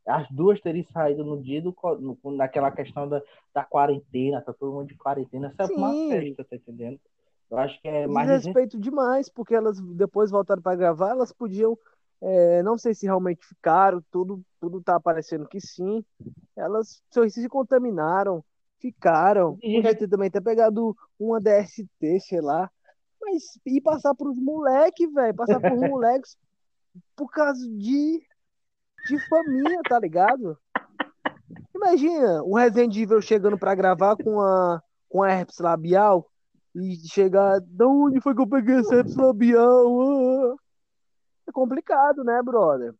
[0.07, 3.20] As duas teriam saído no dia do no, naquela questão da,
[3.52, 7.00] da quarentena, tá todo mundo de quarentena, essa é uma festa, tá entendendo?
[7.50, 8.29] Eu acho que é mais.
[8.29, 11.76] respeito demais, porque elas depois voltaram para gravar, elas podiam.
[12.20, 16.05] É, não sei se realmente ficaram, tudo, tudo tá aparecendo que sim.
[16.57, 18.44] Elas se contaminaram,
[18.81, 19.57] ficaram.
[19.57, 22.71] Podia ter também ter pegado uma DST, sei lá.
[23.21, 25.35] Mas e passar pros moleques, velho.
[25.35, 26.37] Passar pros moleques
[27.15, 28.23] por causa de
[29.07, 30.59] de família, tá ligado?
[31.75, 36.29] Imagina o Resident Evil chegando pra gravar com a, com a herpes labial
[36.75, 40.53] e chegar, da onde foi que eu peguei essa herpes labial?
[40.53, 40.57] Ah.
[41.49, 42.93] É complicado, né, brother?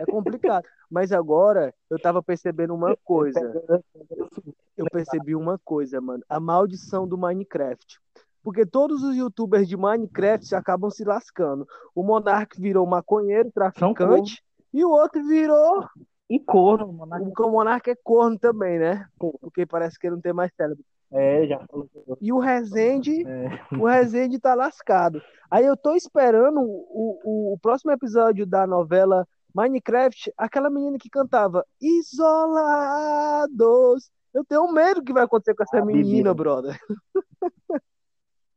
[0.00, 0.64] É complicado.
[0.90, 3.40] Mas agora eu tava percebendo uma coisa.
[4.76, 6.24] Eu percebi uma coisa, mano.
[6.28, 8.00] A maldição do Minecraft.
[8.42, 11.66] Porque todos os youtubers de Minecraft acabam se lascando.
[11.94, 14.42] O Monark virou maconheiro, traficante.
[14.72, 15.86] E o outro virou.
[16.28, 16.88] E corno.
[16.88, 19.06] O Monarca, o Monarca é corno também, né?
[19.18, 20.84] Porque parece que ele não tem mais cérebro.
[21.12, 21.88] É, já falou.
[22.20, 23.76] E o Rezende, é.
[23.76, 25.20] o Rezende tá lascado.
[25.50, 31.08] Aí eu tô esperando o, o, o próximo episódio da novela Minecraft, aquela menina que
[31.08, 33.40] cantava Isolados.
[34.32, 36.78] Eu tenho medo que vai acontecer com essa ah, menina, brother.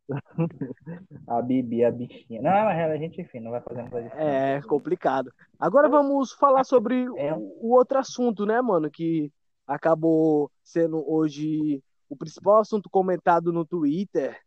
[1.27, 2.41] a Bibi, a bichinha.
[2.41, 5.33] Não, mas a gente, enfim, não vai fazer coisa É complicado.
[5.59, 7.33] Agora vamos falar sobre é.
[7.35, 8.91] o outro assunto, né, mano?
[8.91, 9.31] Que
[9.65, 14.37] acabou sendo hoje o principal assunto comentado no Twitter,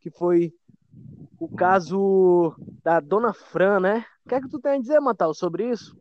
[0.00, 0.52] que foi
[1.38, 4.04] o caso da Dona Fran, né?
[4.30, 6.00] O que é que tu tem a dizer, Matal, sobre isso?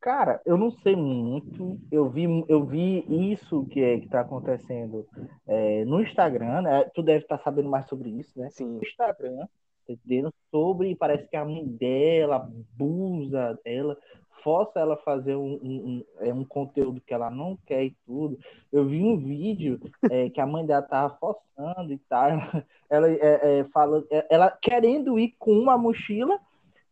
[0.00, 1.78] Cara, eu não sei muito.
[1.92, 5.06] Eu vi, eu vi isso que é, está acontecendo
[5.46, 6.84] é, no Instagram, né?
[6.94, 8.48] Tu deve estar tá sabendo mais sobre isso, né?
[8.48, 8.64] Sim.
[8.64, 9.46] No Instagram,
[9.86, 10.32] entendendo?
[10.50, 13.98] Sobre, parece que a mãe dela abusa dela,
[14.42, 17.96] força ela a fazer um, um, um, é, um conteúdo que ela não quer e
[18.06, 18.38] tudo.
[18.72, 22.30] Eu vi um vídeo é, que a mãe dela tava forçando e tal.
[22.90, 26.40] Ela é, é, fala, é, ela querendo ir com uma mochila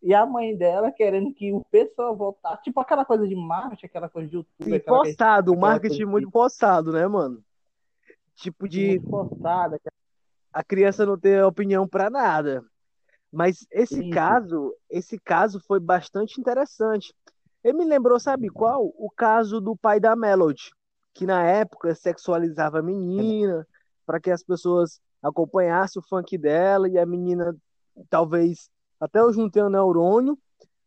[0.01, 2.63] e a mãe dela querendo que o pessoal voltasse.
[2.63, 4.55] Tipo aquela coisa de marketing, aquela coisa de YouTube.
[4.63, 7.43] Sim, postado, marketing muito postado, né, mano?
[8.37, 9.01] Tipo de.
[9.01, 9.81] Postada.
[10.53, 12.65] A criança não ter opinião para nada.
[13.33, 14.11] Mas esse Isso.
[14.11, 17.15] caso, esse caso foi bastante interessante.
[17.63, 18.93] Ele me lembrou, sabe qual?
[18.97, 20.71] O caso do pai da Melody,
[21.15, 23.67] que na época sexualizava a menina
[24.07, 27.57] para que as pessoas acompanhassem o funk dela e a menina
[28.09, 30.39] talvez até eu juntei o neurônio,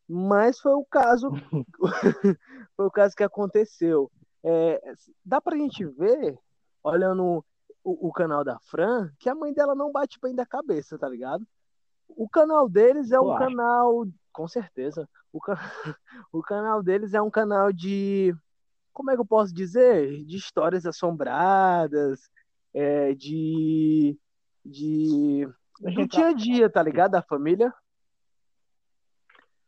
[0.08, 1.30] mas foi o caso
[2.76, 4.12] foi o caso que aconteceu.
[4.44, 4.82] É,
[5.24, 6.38] dá pra gente ver,
[6.84, 7.46] olhando
[7.84, 11.08] o, o, canal da Fran, que a mãe dela não bate bem da cabeça, tá
[11.08, 11.46] ligado?
[12.10, 15.56] O canal deles é um canal, com certeza, o, can...
[16.32, 18.34] o canal deles é um canal de,
[18.94, 20.24] como é que eu posso dizer?
[20.26, 22.30] De histórias assombradas,
[22.74, 24.17] é, de,
[24.65, 25.48] de
[25.82, 27.12] do dia a dia, tá ligado?
[27.12, 27.74] Da família.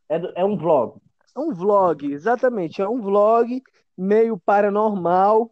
[0.08, 1.00] É, é um vlog.
[1.36, 2.80] É um vlog, exatamente.
[2.80, 3.62] É um vlog
[3.96, 5.50] meio paranormal,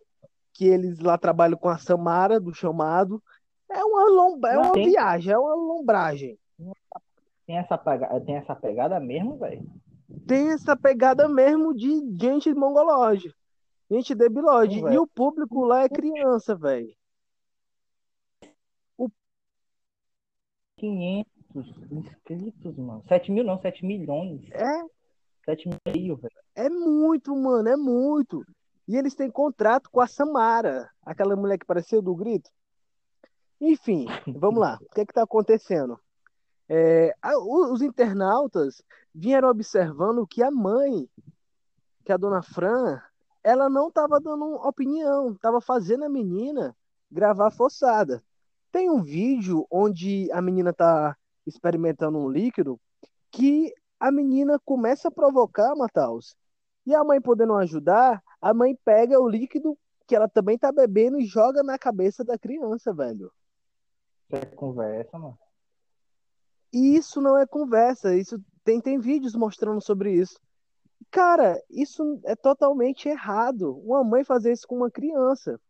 [0.53, 3.23] que eles lá trabalham com a Samara, do chamado.
[3.71, 6.39] É uma, lomba, é uma viagem, é uma lombragem.
[7.53, 9.71] Tem essa, pegada, tem essa pegada mesmo, velho?
[10.27, 13.31] Tem essa pegada mesmo de gente de mongolóide.
[13.91, 14.79] Gente debilóide.
[14.79, 16.91] E o público lá é criança, velho.
[18.97, 19.07] O...
[20.79, 21.27] 500
[21.91, 23.05] inscritos, mano.
[23.07, 24.51] 7 mil não, 7 milhões.
[24.51, 24.83] É?
[25.45, 26.33] 7 meio, velho.
[26.55, 28.43] É muito, mano, é muito.
[28.89, 32.49] E eles têm contrato com a Samara, aquela mulher que parecia do grito.
[33.61, 34.79] Enfim, vamos lá.
[34.81, 36.01] O que é que tá acontecendo?
[36.75, 38.83] É, os internautas
[39.15, 41.07] vieram observando que a mãe,
[42.03, 42.99] que a dona Fran,
[43.45, 46.75] ela não estava dando opinião, estava fazendo a menina
[47.11, 48.25] gravar forçada.
[48.71, 51.15] Tem um vídeo onde a menina tá
[51.47, 52.81] experimentando um líquido
[53.31, 56.35] que a menina começa a provocar, Matheus.
[56.87, 61.21] E a mãe podendo ajudar, a mãe pega o líquido que ela também tá bebendo
[61.21, 63.31] e joga na cabeça da criança, velho.
[64.25, 65.42] Isso é conversa, mano.
[66.73, 70.41] E isso não é conversa, isso tem, tem vídeos mostrando sobre isso.
[71.11, 73.79] Cara, isso é totalmente errado.
[73.85, 75.61] Uma mãe fazer isso com uma criança.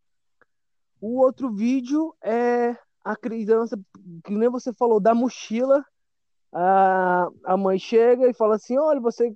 [1.01, 3.77] O outro vídeo é a criança,
[4.25, 5.85] que nem você falou, da mochila.
[6.53, 9.35] A, a mãe chega e fala assim: olha, você,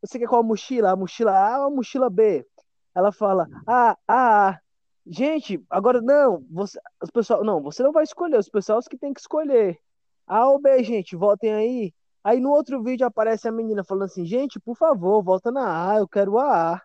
[0.00, 0.92] você quer qual mochila?
[0.92, 2.46] A mochila A ou a mochila B?
[2.94, 4.58] Ela fala: ah, ah,
[5.06, 9.12] gente, agora não, você, os pessoal, não, você não vai escolher, os pessoal que tem
[9.12, 9.78] que escolher.
[10.26, 11.94] A ou B, gente, votem aí.
[12.24, 15.98] Aí no outro vídeo aparece a menina falando assim: gente, por favor, volta na A,
[15.98, 16.82] eu quero a A.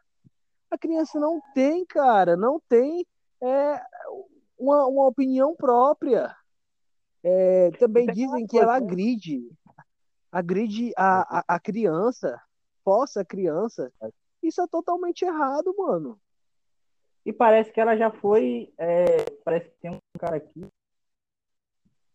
[0.69, 3.05] A criança não tem, cara, não tem
[3.41, 3.81] é,
[4.57, 6.35] uma, uma opinião própria.
[7.23, 8.85] É, também dizem que ela né?
[8.85, 9.49] agride,
[10.31, 12.41] agride a, a, a criança,
[12.83, 13.91] força a criança.
[14.41, 16.19] Isso é totalmente errado, mano.
[17.25, 18.73] E parece que ela já foi.
[18.77, 20.65] É, parece que tem um cara aqui.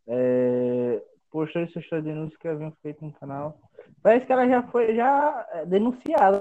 [0.06, 3.58] É, postou essas denúncias que haviam feito no canal.
[4.02, 6.38] Parece que ela já foi já é, denunciada.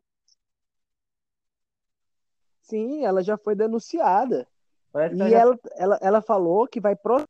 [2.61, 4.45] Sim, ela já foi denunciada.
[4.91, 5.69] Parece e ela, já...
[5.77, 7.23] ela, ela falou que vai pro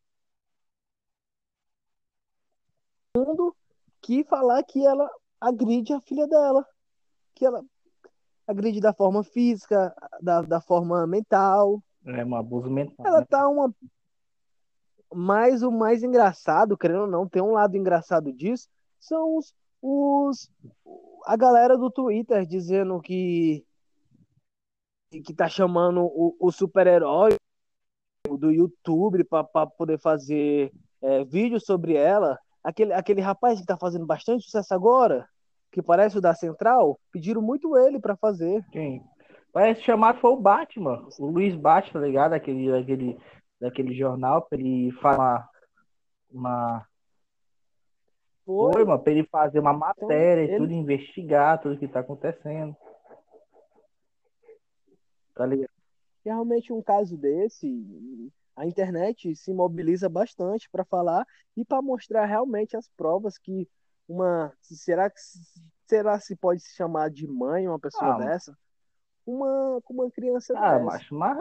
[3.16, 3.56] mundo
[4.02, 6.66] que falar que ela agride a filha dela.
[7.36, 7.64] Que ela
[8.48, 11.82] agride da forma física, da, da forma mental.
[12.06, 13.06] É um abuso mental.
[13.06, 13.28] Ela né?
[13.30, 13.74] tá uma
[15.14, 18.70] mas o mais engraçado, querendo ou não, tem um lado engraçado disso,
[19.00, 20.50] são os, os
[21.26, 23.66] a galera do Twitter dizendo que
[25.12, 27.36] que tá chamando o, o super-herói
[28.30, 30.72] do YouTube para poder fazer
[31.02, 32.40] é, vídeo sobre ela.
[32.64, 35.28] Aquele, aquele rapaz que tá fazendo bastante sucesso agora,
[35.70, 38.64] que parece o da Central, pediram muito ele para fazer.
[38.72, 39.04] Quem?
[39.52, 42.34] Parece chamar foi o Batman, o Luiz Batman, tá ligado?
[42.34, 43.18] Aquele, aquele
[43.62, 45.48] daquele jornal para ele falar
[46.32, 46.86] uma.
[48.44, 52.76] Foi, mano, para ele fazer uma matéria então, e tudo, investigar tudo que tá acontecendo.
[55.36, 55.70] Tá ligado?
[56.26, 62.76] Realmente um caso desse, a internet se mobiliza bastante para falar e para mostrar realmente
[62.76, 63.70] as provas que
[64.08, 65.20] uma será que
[65.88, 68.58] será se pode se chamar de mãe uma pessoa ah, dessa
[69.26, 70.84] uma uma criança ah, dessa.
[70.84, 71.38] Macho, mas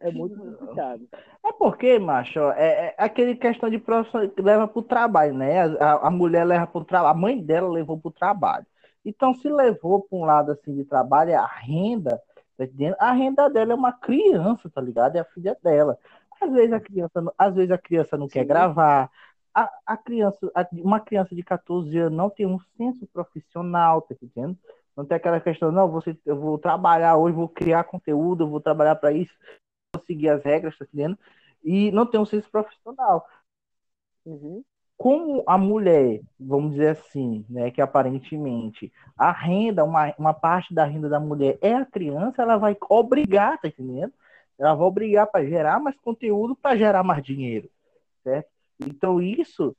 [0.00, 1.08] é muito complicado.
[1.44, 5.62] É porque, macho, é, é aquele questão de profissão que leva pro trabalho, né?
[5.78, 8.66] A, a mulher leva pro trabalho, a mãe dela levou pro trabalho.
[9.04, 12.20] Então, se levou para um lado assim de trabalho, é a renda,
[12.56, 12.64] tá?
[12.98, 15.16] A renda dela é uma criança, tá ligado?
[15.16, 15.98] É a filha dela.
[16.40, 18.34] Às vezes a criança, às vezes a criança não Sim.
[18.34, 19.10] quer gravar.
[19.54, 24.14] A, a criança, a, uma criança de 14 anos não tem um senso profissional, tá
[24.14, 24.58] entendendo?
[24.96, 28.60] Não tem aquela questão, não, você, eu vou trabalhar hoje, vou criar conteúdo, eu vou
[28.60, 29.32] trabalhar para isso
[30.00, 31.18] seguir as regras, tá entendendo?
[31.62, 33.26] E não tem um senso profissional.
[34.24, 34.62] Uhum.
[34.96, 40.84] Como a mulher, vamos dizer assim, né, que aparentemente a renda, uma, uma parte da
[40.84, 44.12] renda da mulher é a criança, ela vai obrigar, tá entendendo?
[44.58, 47.68] Ela vai obrigar para gerar mais conteúdo para gerar mais dinheiro,
[48.22, 48.48] certo?
[48.80, 49.76] Então isso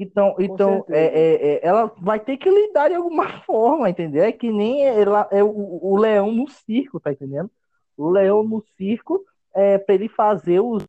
[0.00, 4.24] então, então é, é, é, ela vai ter que lidar de alguma forma, entendeu?
[4.24, 7.50] É que nem ela, é o, o leão no circo, tá entendendo?
[7.98, 9.22] O leão no circo,
[9.54, 10.84] é, para ele fazer os,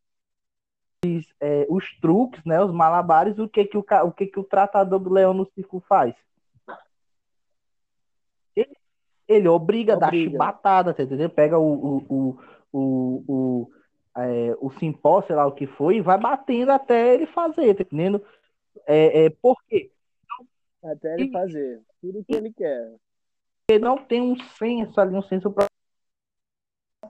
[1.40, 5.00] é, os truques, né, os malabares, o que que o, o que que o tratador
[5.00, 6.14] do leão no circo faz?
[8.56, 8.76] Ele,
[9.28, 10.08] ele obriga, obriga.
[10.08, 11.30] a dar chibatada, tá entendeu?
[11.30, 12.40] Pega o, o, o,
[12.72, 13.72] o, o,
[14.18, 17.82] é, o simpó, sei lá o que foi, e vai batendo até ele fazer, tá
[17.82, 18.24] entendendo?
[18.86, 19.92] É, é, por quê?
[20.84, 22.96] Até ele fazer tudo que ele quer.
[23.70, 25.54] Ele não tem um senso ali, um senso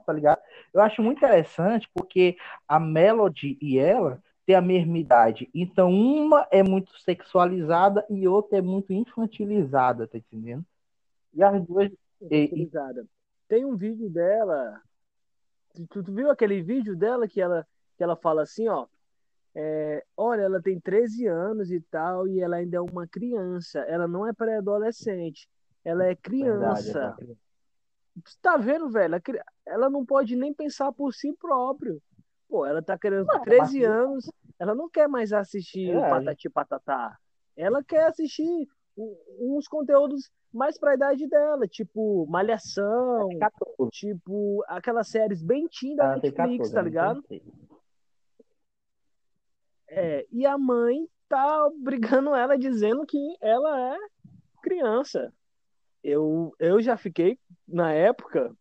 [0.00, 0.40] tá ligado?
[0.72, 5.50] Eu acho muito interessante porque a Melody e ela têm a mesma idade.
[5.54, 10.64] Então, uma é muito sexualizada e outra é muito infantilizada, tá entendendo?
[11.34, 11.90] E as duas.
[12.20, 13.06] Infantilizada.
[13.48, 14.80] Tem um vídeo dela.
[15.90, 18.86] Tu, tu viu aquele vídeo dela que ela, que ela fala assim, ó.
[19.54, 23.80] É, olha, ela tem 13 anos e tal, e ela ainda é uma criança.
[23.80, 25.46] Ela não é pré-adolescente.
[25.84, 27.14] Ela é criança.
[27.18, 27.51] Verdade, é
[28.40, 29.20] tá vendo, velho?
[29.66, 32.00] Ela não pode nem pensar por si próprio.
[32.48, 35.98] Pô, ela tá querendo 13 anos, ela não quer mais assistir é.
[35.98, 37.18] o Patati Patatá.
[37.56, 38.68] Ela quer assistir
[39.40, 43.28] uns conteúdos mais pra idade dela, tipo Malhação,
[43.90, 47.24] tipo aquelas séries bem teen da Netflix, 14, tá ligado?
[49.88, 53.98] É, e a mãe tá obrigando ela, dizendo que ela é
[54.62, 55.32] criança.
[56.02, 58.52] Eu, eu já fiquei, na época,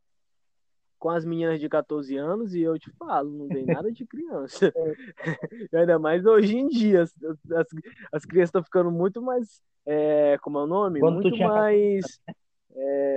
[0.99, 4.71] com as meninas de 14 anos e eu te falo, não tem nada de criança.
[5.73, 7.01] Ainda mais hoje em dia.
[7.01, 7.67] As, as,
[8.13, 9.61] as crianças estão ficando muito mais.
[9.85, 10.99] É, como é o nome?
[10.99, 12.05] Quando muito mais.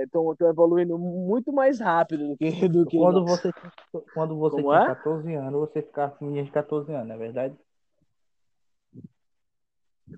[0.03, 2.67] Estão é, evoluindo muito mais rápido do que.
[2.67, 3.51] Do que quando você,
[4.13, 4.85] quando você Como tinha é?
[4.87, 7.55] 14 anos, você ficava com menina de 14 anos, não é verdade?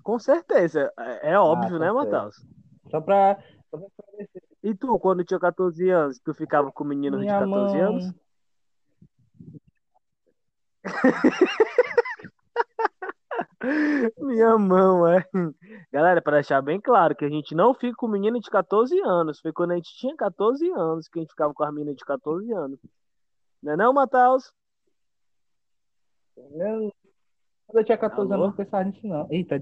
[0.02, 0.92] Com certeza.
[0.98, 1.92] É, é óbvio, Ah, né.
[1.92, 2.36] Matheus?
[2.90, 3.38] Só pra.
[4.62, 7.86] E tu, quando tinha 14 anos, tu ficava com meninos de Minha 14 mão.
[7.88, 8.14] anos?
[14.18, 15.24] Minha mão, é.
[15.92, 19.40] Galera, para deixar bem claro que a gente não fica com menina de 14 anos.
[19.40, 22.04] Foi quando a gente tinha 14 anos que a gente ficava com as meninas de
[22.04, 22.78] 14 anos.
[23.62, 24.52] Não é não, Matheus?
[26.36, 26.92] Eu-
[27.66, 28.44] Quando eu tinha 14 Alô?
[28.44, 29.26] anos, eu não pensava nisso, não.
[29.30, 29.60] Eita,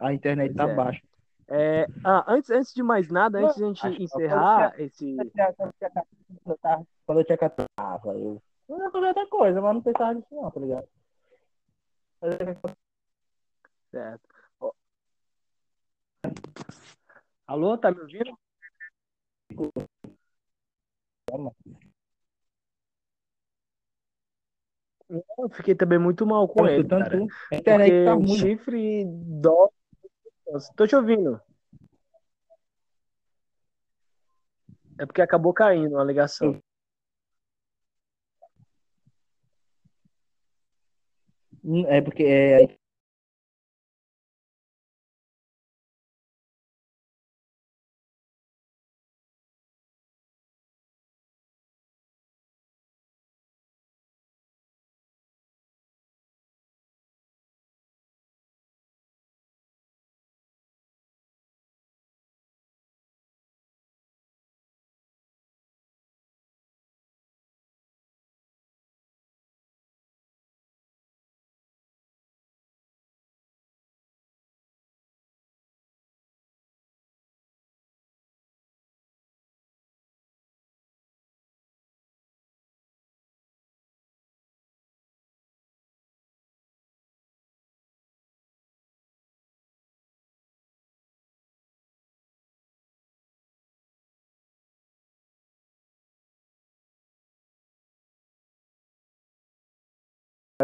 [0.00, 0.76] a internet Pois tá é.
[0.76, 1.02] baixa.
[1.48, 5.16] É, ah, antes, antes de mais nada, antes de a Acho gente que encerrar esse.
[5.16, 6.10] Quando eu tinha 14,
[6.46, 8.42] eu tava- Quando eu tinha 14, tava, eu.
[8.68, 10.88] Eu ia fazer outra coisa, mas não pensava nisso, não, tá ligado?
[13.90, 14.28] Certo.
[14.60, 14.72] Ó.
[17.46, 18.38] Alô, tá me ouvindo?
[25.10, 27.26] Eu fiquei também muito mal com Tá ele, escutando cara.
[27.50, 28.26] A internet tá ruim.
[28.36, 29.68] chifre dó.
[30.76, 31.40] Tô te ouvindo.
[34.98, 36.60] É porque acabou caindo a ligação.
[41.88, 42.78] É porque é,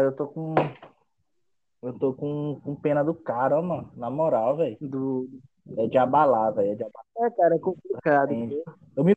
[0.01, 0.55] eu tô com.
[1.81, 3.91] Eu tô com, com pena do cara, mano.
[3.95, 4.77] Na moral, velho.
[4.81, 5.29] Do...
[5.77, 6.71] É de abalar, velho.
[6.71, 7.05] É de abalar.
[7.17, 8.33] É, cara, é complicado.
[8.95, 9.15] Eu me,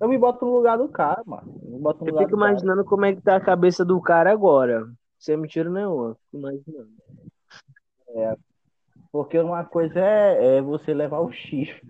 [0.00, 1.60] eu me boto no lugar do cara, mano.
[1.62, 2.50] Eu me boto no Eu lugar fico do cara.
[2.50, 4.86] imaginando como é que tá a cabeça do cara agora.
[5.18, 6.14] Sem mentira nenhuma.
[6.14, 6.90] Fico imaginando.
[9.12, 11.86] Porque uma coisa é, é você levar o chifre.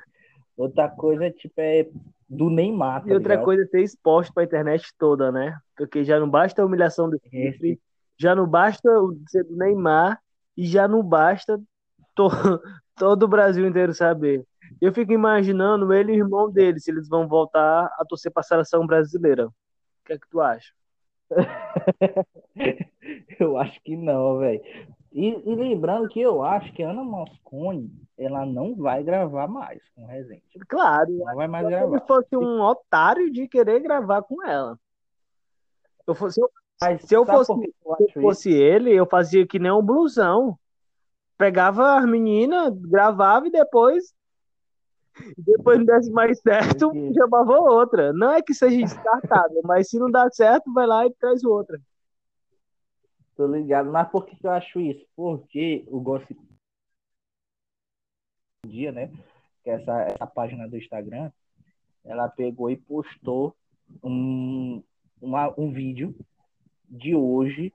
[0.57, 1.89] Outra coisa é, tipo, é
[2.29, 3.45] do Neymar, tá E outra ligado?
[3.45, 5.57] coisa é ser exposto pra internet toda, né?
[5.77, 7.81] Porque já não basta a humilhação do chifre,
[8.19, 10.21] já não basta o ser do Neymar
[10.57, 11.61] e já não basta
[12.15, 12.29] to-
[12.97, 14.45] todo o Brasil inteiro saber.
[14.81, 18.43] Eu fico imaginando ele e o irmão dele, se eles vão voltar a torcer pra
[18.43, 19.47] seleção brasileira.
[19.47, 19.53] O
[20.05, 20.73] que é que tu acha?
[23.39, 24.61] Eu acho que não, velho.
[25.17, 29.81] E, e lembrando que eu acho que a Ana Moscone, ela não vai gravar mais
[29.95, 30.43] com o Resende.
[30.69, 31.97] Claro, Não vai mais se gravar.
[31.97, 34.79] ele fosse um otário de querer gravar com ela.
[36.07, 36.51] Eu fosse, se eu,
[36.83, 40.59] Mas se eu fosse, eu se fosse ele, eu fazia que nem um blusão.
[41.39, 44.15] Pegava as meninas, gravava e depois,
[45.39, 48.13] depois não desse mais certo, chamava outra.
[48.13, 51.81] Não é que seja descartável, mas se não dá certo, vai lá e traz outra.
[53.37, 53.91] Tô ligado.
[53.93, 55.07] Mas por que que eu acho isso?
[55.15, 56.39] Porque o Gossip
[58.67, 59.13] Dia, né?
[59.63, 61.31] Que é essa, essa página do Instagram,
[62.05, 63.55] ela pegou e postou
[64.03, 64.83] um,
[65.21, 66.15] uma- um vídeo
[66.89, 67.73] de hoje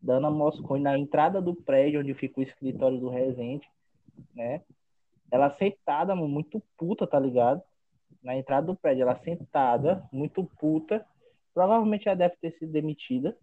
[0.00, 3.68] da Ana Moscone na entrada do prédio onde fica o escritório do Resende,
[4.34, 4.62] né?
[5.30, 7.62] Ela sentada, muito puta, tá ligado?
[8.22, 11.04] Na entrada do prédio, ela sentada, muito puta.
[11.54, 13.36] Provavelmente ela deve ter sido demitida.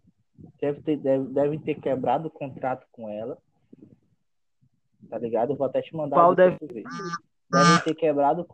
[0.60, 3.38] Deve ter, deve, deve ter quebrado o contrato com ela.
[5.08, 5.52] Tá ligado?
[5.52, 6.84] Eu vou até te mandar Pau tu ver.
[7.50, 8.46] Devem ter quebrado.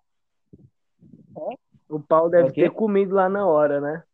[1.89, 4.05] O pau deve o ter comido lá na hora, né?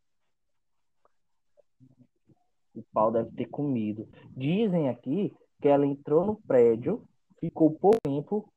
[2.75, 4.07] O pau deve ter comido.
[4.35, 7.07] Dizem aqui que ela entrou no prédio,
[7.39, 8.51] ficou pouco tempo.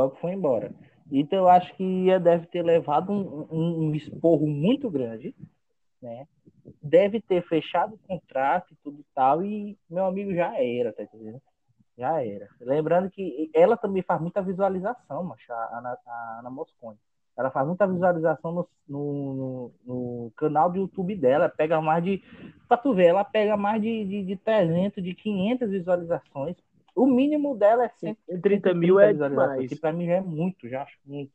[0.00, 0.74] Logo foi embora.
[1.20, 5.34] Então eu acho que ela deve ter levado um, um- um esporro muito grande,
[6.00, 6.26] né?
[6.82, 11.02] deve ter fechado o contrato e tudo e tal, e meu amigo já era, tá
[11.02, 11.40] entendendo?
[11.96, 12.48] Já era.
[12.60, 16.98] Lembrando que ela também faz muita visualização, macho, a Ana, a Ana Moscone.
[17.36, 21.48] Ela faz muita visualização no, no, no, canal do YouTube dela.
[21.48, 22.22] Pega mais de.
[22.68, 26.56] Pra tu ver, ela pega mais de, de, de 300, de 500 visualizações.
[26.94, 29.68] O mínimo dela é 130 mil é demais.
[29.68, 31.32] Que pra mim já é muito, já acho muito.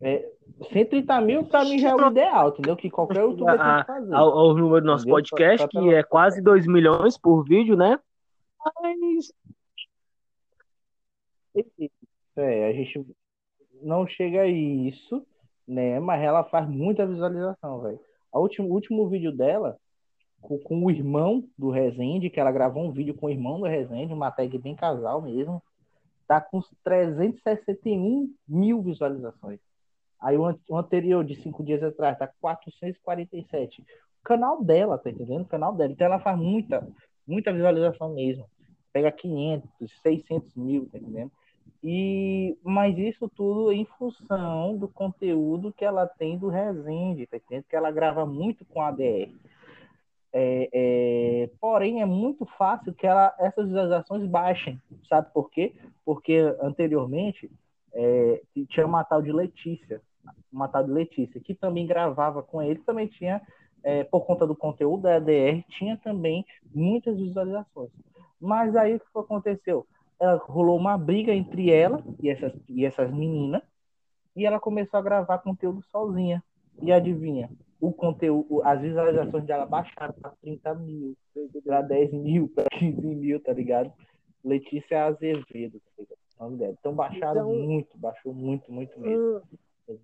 [0.00, 0.30] É,
[0.70, 2.76] 130 mil pra mim já é o ideal, entendeu?
[2.76, 4.14] Que qualquer youtuber tem que fazer.
[4.14, 5.16] Ao, ao número do nosso entendeu?
[5.16, 7.98] podcast, pra, pra que é quase 2 milhões por vídeo, né?
[8.80, 9.32] Mas.
[12.36, 13.04] É, a gente
[13.82, 15.26] não chega a isso,
[15.66, 15.98] né?
[15.98, 18.00] Mas ela faz muita visualização, velho.
[18.32, 19.76] O último, último vídeo dela,
[20.40, 23.66] com, com, o irmão do Rezende, que ela gravou um vídeo com o irmão do
[23.66, 25.62] Rezende, uma tag bem casal mesmo,
[26.26, 29.60] tá com 361 mil visualizações.
[30.20, 33.82] Aí o, o anterior, de cinco dias atrás, tá 447.
[33.82, 33.84] O
[34.24, 35.42] canal dela, tá entendendo?
[35.42, 35.92] O canal dela.
[35.92, 36.86] Então ela faz muita,
[37.26, 38.44] muita visualização mesmo.
[38.92, 39.70] Pega 500,
[40.02, 41.30] 600 mil, tá entendendo?
[41.82, 47.64] E, mas isso tudo em função do conteúdo que ela tem do Resende, tá entendendo?
[47.68, 49.30] Que ela grava muito com a ADR.
[50.32, 54.80] É, é, porém, é muito fácil que ela, essas visualizações baixem.
[55.08, 55.74] Sabe por quê?
[56.04, 57.50] Porque anteriormente
[57.92, 60.00] é, tinha uma tal de Letícia,
[60.52, 63.40] uma tal de Letícia, que também gravava com ele, também tinha,
[63.82, 67.90] é, por conta do conteúdo da ADR, tinha também muitas visualizações.
[68.40, 69.86] Mas aí o que aconteceu?
[70.18, 73.62] ela rolou uma briga entre ela e essas, e essas meninas,
[74.34, 76.42] e ela começou a gravar conteúdo sozinha.
[76.82, 77.50] E adivinha?
[77.80, 81.16] O conteúdo, as visualizações dela baixaram para 30 mil,
[81.64, 83.92] para 10 mil, para 15 mil, tá ligado?
[84.44, 86.76] Letícia Azevedo, tá ligado?
[86.78, 89.40] Então baixaram então, muito, baixou muito, muito mesmo.
[89.86, 89.94] Tá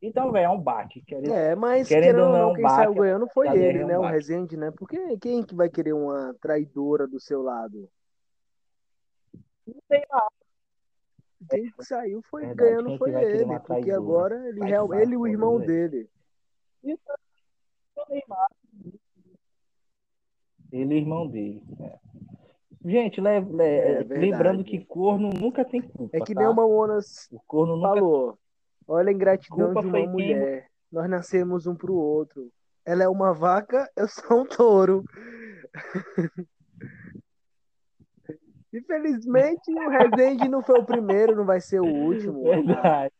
[0.00, 1.00] Então, velho, é um bate.
[1.02, 3.88] Querendo, é, mas querendo ou não, é quem bate, saiu ganhando foi ele, é um
[3.88, 3.94] né?
[3.98, 4.06] Bate.
[4.06, 4.70] O Rezende, né?
[4.70, 7.88] Porque quem que vai querer uma traidora do seu lado?
[9.66, 10.28] Não tem lá.
[11.50, 15.60] Quem saiu foi Verdade, ganhando foi ele, porque agora ele, real, ele e o irmão
[15.60, 16.08] dele.
[16.84, 17.14] Isso
[20.74, 21.62] ele o irmão dele.
[21.80, 21.98] É.
[22.84, 26.16] Gente, le, le, é lembrando que corno nunca tem culpa.
[26.16, 26.40] É que tá?
[26.40, 27.88] nem o Mamonas o corno nunca...
[27.88, 28.38] falou.
[28.86, 30.62] Olha a ingratidão culpa de uma mulher.
[30.62, 30.70] Quem...
[30.92, 32.50] Nós nascemos um pro outro.
[32.84, 35.04] Ela é uma vaca, eu sou um touro.
[38.72, 42.42] Infelizmente, o Rezende não foi o primeiro, não vai ser o último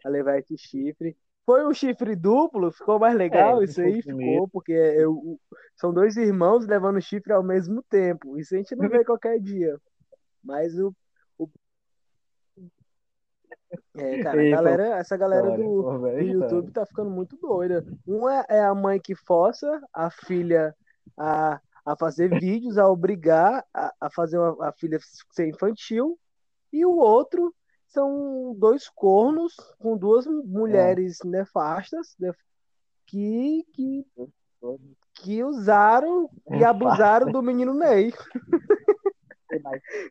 [0.05, 1.17] a levar esse chifre.
[1.47, 5.39] Foi um chifre duplo, ficou mais legal é, isso aí, ficou, porque eu,
[5.77, 8.39] são dois irmãos levando chifre ao mesmo tempo.
[8.39, 9.79] Isso a gente não vê qualquer dia.
[10.43, 10.95] Mas o.
[11.39, 11.49] o...
[13.97, 17.85] É, cara, a galera, essa galera do, do YouTube tá ficando muito doida.
[18.07, 20.75] Uma é a mãe que força a filha
[21.19, 24.99] a a fazer vídeos, a obrigar a, a fazer uma, a filha
[25.31, 26.19] ser infantil,
[26.73, 27.55] e o outro
[27.95, 31.29] são dois cornos com duas mulheres é.
[31.29, 32.17] nefastas
[33.07, 34.05] que, que,
[35.15, 38.13] que usaram e abusaram do menino Ney.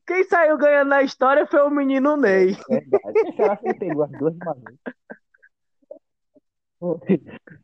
[0.07, 2.57] Quem saiu ganhando na história foi o menino Ney.
[2.69, 3.35] Verdade.
[3.35, 4.75] Será que ele pegou as duas de?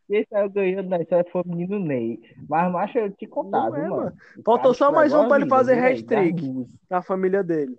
[0.08, 2.20] Quem saiu ganhando na história foi o menino Ney.
[2.50, 4.14] Mas, macho, eu te contava, é, mano.
[4.44, 7.78] Faltou só mais um pra ele fazer hashtag na família dele.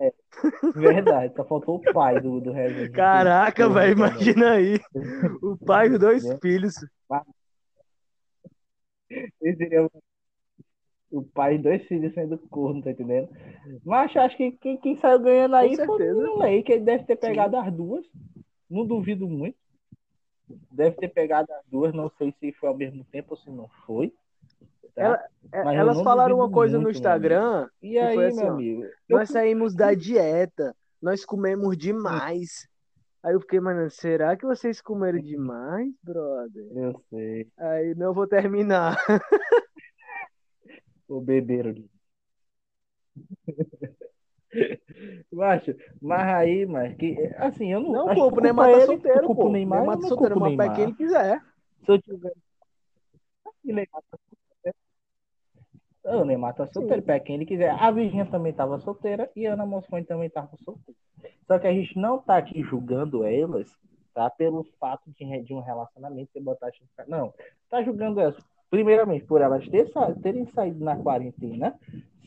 [0.00, 0.12] É,
[0.74, 2.92] verdade, só faltou o pai do, do Resident.
[2.92, 4.78] Caraca, velho, imagina aí.
[5.42, 6.74] O pai e dois filhos.
[9.10, 9.88] Esse seria
[11.10, 13.28] o pai e dois filhos saindo corno, tá entendendo?
[13.84, 17.16] Mas acho que quem, quem saiu ganhando aí foi o Lei, que ele deve ter
[17.16, 17.62] pegado Sim.
[17.62, 18.04] as duas.
[18.68, 19.56] Não duvido muito.
[20.70, 23.68] Deve ter pegado as duas, não sei se foi ao mesmo tempo ou se não
[23.86, 24.12] foi.
[24.94, 25.02] Tá?
[25.02, 27.68] Ela, é, elas falaram uma coisa no Instagram.
[27.82, 28.82] E aí, assim, meu amigo?
[29.08, 32.68] Nós saímos da dieta, nós comemos demais.
[33.22, 36.66] Aí eu fiquei, mano, será que vocês comeram demais, brother?
[36.74, 37.48] Eu sei.
[37.58, 38.96] Aí não vou terminar.
[41.08, 41.84] o bebeiro.
[45.30, 47.92] Macho, mas aí, mas que assim, eu não.
[47.92, 49.48] Não culpo, Neymar tá solteiro, pô.
[49.50, 51.40] Neymar, Neymar solteiro, mas pra quem ele quiser.
[51.84, 52.32] Se eu tiver.
[53.44, 54.18] O Neymar tá.
[56.16, 57.70] O Neymar tá solteiro, pra quem ele quiser.
[57.70, 60.98] A Virgínia também tava solteira e a Ana Moscone também tava solteira.
[61.46, 63.70] Só que a gente não tá aqui julgando elas,
[64.14, 64.28] tá?
[64.30, 66.70] Pelo fato de, de um relacionamento, você botar.
[67.06, 67.32] Não,
[67.68, 68.36] tá julgando elas
[68.70, 69.90] primeiramente, por elas ter,
[70.22, 71.78] terem saído na quarentena.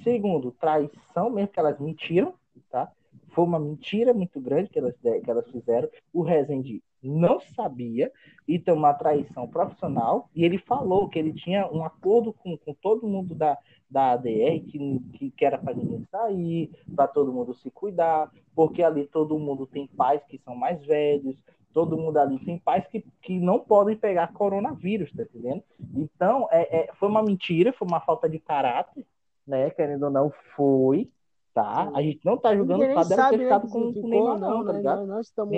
[0.03, 2.34] Segundo, traição, mesmo que elas mentiram,
[2.71, 2.91] tá?
[3.32, 5.89] foi uma mentira muito grande que elas, que elas fizeram.
[6.13, 8.12] O Rezende não sabia
[8.47, 10.30] e tem uma traição profissional.
[10.36, 13.58] E ele falou que ele tinha um acordo com, com todo mundo da,
[13.89, 18.84] da ADR, que, que, que era para ninguém sair, para todo mundo se cuidar, porque
[18.84, 21.36] ali todo mundo tem pais que são mais velhos,
[21.74, 25.64] todo mundo ali tem pais que, que não podem pegar coronavírus, tá entendendo?
[25.95, 29.06] Então, é, é, foi uma mentira, foi uma falta de caráter,
[29.45, 29.70] né?
[29.72, 31.10] Querendo ou não, foi,
[31.54, 31.91] tá?
[31.93, 34.49] A gente não tá julgando o sabe, ter né, ficado com, com o Neymar, não,
[34.60, 34.78] não, tá né?
[34.80, 35.06] ligado?
[35.08, 35.58] Nós, estamos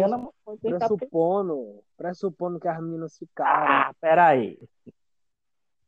[0.61, 3.89] pressupondo, pressupondo que as meninas ficaram.
[3.89, 4.59] Ah, peraí.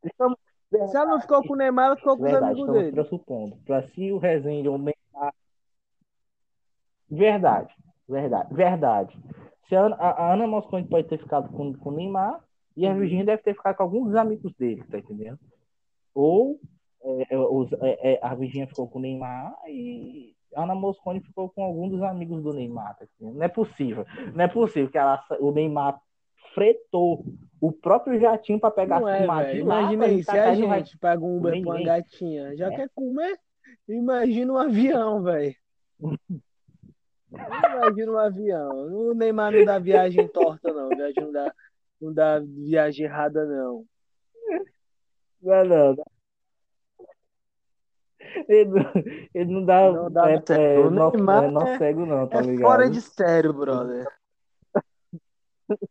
[0.03, 0.37] Estamos...
[0.71, 2.91] Se ela não ficou com o Neymar, ela ficou com os Verdade, amigos estamos dele.
[2.95, 3.57] pressupondo.
[3.65, 5.33] Pra se o Rezende ou o Neymar.
[7.09, 7.73] Verdade,
[8.07, 9.17] verdade, verdade.
[9.69, 12.43] Se a, Ana- a, a Ana Mosconi pode ter ficado com, com o Neymar
[12.75, 12.99] e a Uhum.
[12.99, 15.39] Virgínia deve ter ficado com alguns dos amigos dele, tá entendendo?
[16.13, 16.59] Ou os-
[18.21, 22.53] a Virgínia ficou com o Neymar e Ana Mosconi ficou com algum dos amigos do
[22.53, 23.05] Neymar, tá?
[23.19, 24.05] Não é possível.
[24.33, 25.99] Não é possível que ela, o Neymar
[26.53, 27.25] fretou
[27.59, 29.25] o próprio jatinho pra pegar Não é,
[29.57, 32.55] Imagina aí, se tacar a e não vai- gente pega um Uber pra uma gatinha,
[32.55, 32.75] já É.
[32.75, 33.37] quer comer?
[33.89, 35.55] Imagina um avião, velho.
[37.31, 38.69] Imagina um avião.
[39.09, 40.89] O Neymar não dá viagem torta, não.
[40.89, 41.53] Viagem não dá,
[42.01, 43.83] não dá viagem errada, não.
[45.41, 46.05] Não, não, não.
[48.47, 48.91] Ele, não-
[49.33, 49.91] ele não dá.
[49.91, 52.61] Não dá é, é, nó, Neymar é nó é- cego, não, tá é ligado?
[52.61, 54.05] fora de sério, brother.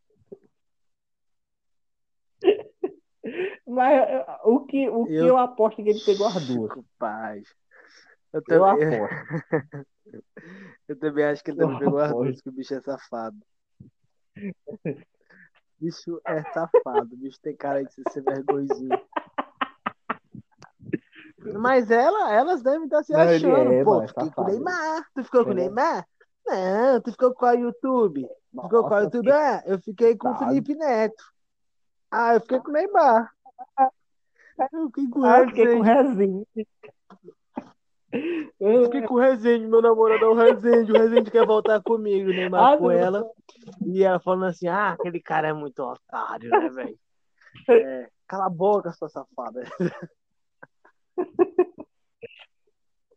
[3.67, 6.79] Mas é, o que, o que Eu- eu aposto que ele pegou as duas.
[6.99, 7.49] Paz.
[8.33, 9.15] Eu Eu também, aposto.
[10.89, 13.37] eu também acho que ele Eu também pegou as duas, que o bicho é safado.
[15.81, 18.99] Bicho é safado, o bicho tem cara de ser sem vergonhinho.
[21.53, 23.73] Mas ela, elas devem estar se Não, achando.
[23.73, 24.45] é, Pô, é fiquei com o.
[24.47, 25.07] Neymar.
[25.15, 25.57] Tu ficou com o é.
[25.57, 26.07] Neymar?
[26.47, 28.27] Não, tu ficou com a YouTube.
[28.55, 29.31] Tu ficou com a Nossa, YouTube?
[29.33, 30.51] Ah, eu fiquei com o Safado.
[30.51, 31.25] Felipe Neto.
[32.11, 33.31] Ah, eu fiquei com o Neymar.
[34.73, 36.47] Eu fiquei com o Ah, eu fiquei com Rezende.
[36.53, 36.67] resinha.
[38.61, 40.93] Eu fiquei com o Rezende, meu namorado é o Rezende.
[40.93, 42.91] O Rezende quer voltar comigo, o Neymar Ah, com não.
[42.93, 43.29] ela.
[43.85, 46.99] E ela falando assim: ah, aquele cara é muito otário, né, velho?
[47.69, 49.63] É, cala a boca, sua safada.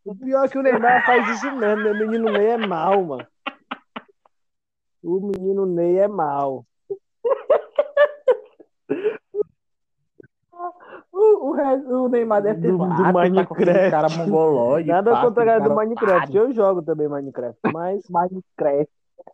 [0.04, 1.88] O pior é que o Neymar faz isso mesmo?
[1.88, 3.26] O menino Ney é mal, mano.
[5.02, 6.64] O menino Ney é mal.
[11.12, 14.88] O, o, o Neymar deve ter Do- do "Ah, tu tá Minecraft." cara mongolóide.
[14.88, 16.36] Nada pá, contra a galera do cara Minecraft.
[16.36, 18.88] Eu jogo também Minecraft, mas Minecraft,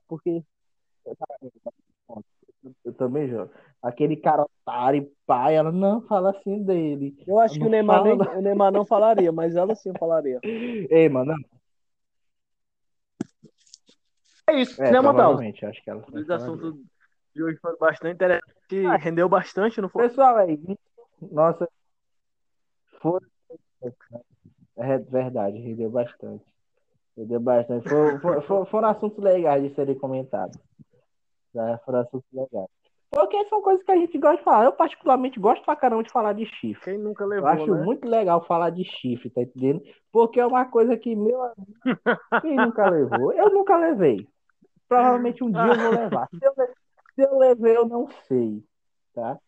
[0.08, 0.42] porque
[2.84, 3.50] eu também jogo.
[3.84, 7.14] Aquele cara otário, e pai, ela não fala assim dele.
[7.28, 8.38] eu acho que o Neymar, nem, fala.
[8.38, 10.40] o Neymar não falaria, mas ela sim falaria.
[10.90, 11.34] Ei, mano.
[14.48, 15.38] É isso, É, né, Matal?
[15.38, 16.74] acho que ela Os assuntos
[17.34, 19.02] de hoje foram bastante interessantes.
[19.02, 20.08] Rendeu bastante, não foi?
[20.08, 20.58] Pessoal, aí,
[21.30, 21.68] nossa,
[23.02, 23.20] foi
[24.76, 26.44] é verdade, rendeu bastante.
[27.16, 27.88] Rendeu bastante.
[27.88, 30.58] For- for- for- foram assuntos legais de serem comentados.
[31.52, 31.78] Tá?
[31.84, 32.68] Foram assuntos legais.
[33.14, 34.64] Porque são coisas que a gente gosta de falar.
[34.64, 36.84] Eu, particularmente, gosto pra caramba de falar de chifre.
[36.84, 37.84] Quem nunca Eu levou, acho né?
[37.84, 39.82] muito legal falar de chifre, tá entendendo?
[40.10, 41.74] Porque é uma coisa que, meu amigo,
[42.42, 43.32] quem nunca levou?
[43.32, 44.26] Eu nunca levei.
[44.88, 46.28] Provavelmente um dia eu vou levar.
[46.28, 48.62] Se eu, se eu levei, eu não sei,
[49.14, 49.38] tá?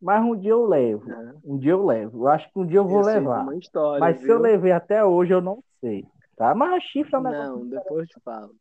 [0.00, 1.04] Mas um dia eu levo.
[1.44, 2.24] Um dia eu levo.
[2.24, 3.56] Eu acho que um dia eu vou Eu de levar.
[3.56, 4.42] história, Mas se eu viu?
[4.42, 6.04] levei até hoje, eu não sei.
[6.36, 6.54] Tá?
[6.54, 8.54] Mas chifre é um negócio Não, depois eu te falo.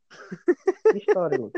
[0.94, 1.52] história.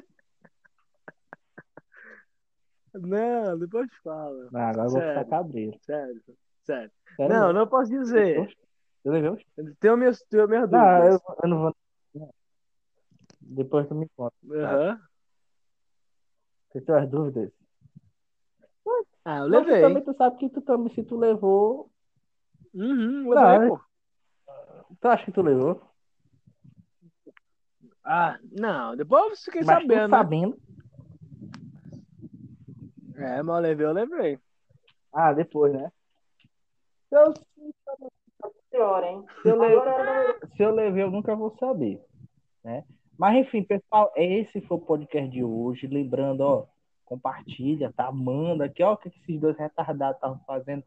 [2.94, 4.50] Não, depois falo.
[4.52, 5.30] Não, agora eu vou ficar Sério.
[5.30, 5.80] cabreiro.
[5.82, 6.22] Sério,
[6.64, 6.92] sério.
[7.16, 7.60] Sério Não, mesmo.
[7.60, 8.56] não posso dizer.
[9.04, 9.38] Eu levei um
[9.80, 11.22] Tenho minhas, tenho minhas Não, dúvidas.
[11.28, 11.76] eu, eu não vou.
[13.42, 14.34] Depois tu me conta.
[14.52, 15.00] Aham.
[16.72, 17.52] Você tem as dúvidas?
[19.26, 19.82] Ah, eu Mas tu levei.
[19.82, 21.90] também tu sabe que tu também, se tu levou.
[22.74, 23.80] Uhum, Não, levei, é- pô.
[25.00, 25.82] Tu acha que tu levou?
[28.04, 30.18] Ah, não, depois eu fiquei Mas sabendo, né?
[30.18, 30.58] sabendo.
[33.18, 34.40] É, mas eu levei, eu levei.
[35.12, 35.92] Ah, depois, né?
[37.10, 37.34] Se eu,
[38.72, 39.24] Pior, hein?
[39.42, 39.58] se eu,
[40.56, 42.02] se eu levei, eu nunca vou saber.
[42.64, 42.84] Né?
[43.18, 45.86] Mas enfim, pessoal, esse foi o podcast de hoje.
[45.86, 46.66] Lembrando, ó,
[47.06, 48.12] compartilha, tá?
[48.12, 50.84] Manda aqui, ó, o que esses dois retardados estavam fazendo,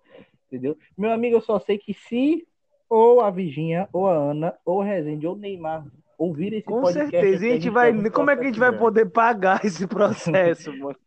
[0.47, 0.77] entendeu?
[0.99, 2.47] Meu amigo, eu só sei que se
[2.89, 5.87] ou a Virginia, ou a Ana, ou o Rezende, ou o Neymar
[6.19, 7.11] ouvir esse Com podcast.
[7.11, 7.37] certeza.
[7.37, 8.11] aqui, E a gente vai.
[8.11, 10.97] Como é que a gente vai poder pagar esse processo, mano?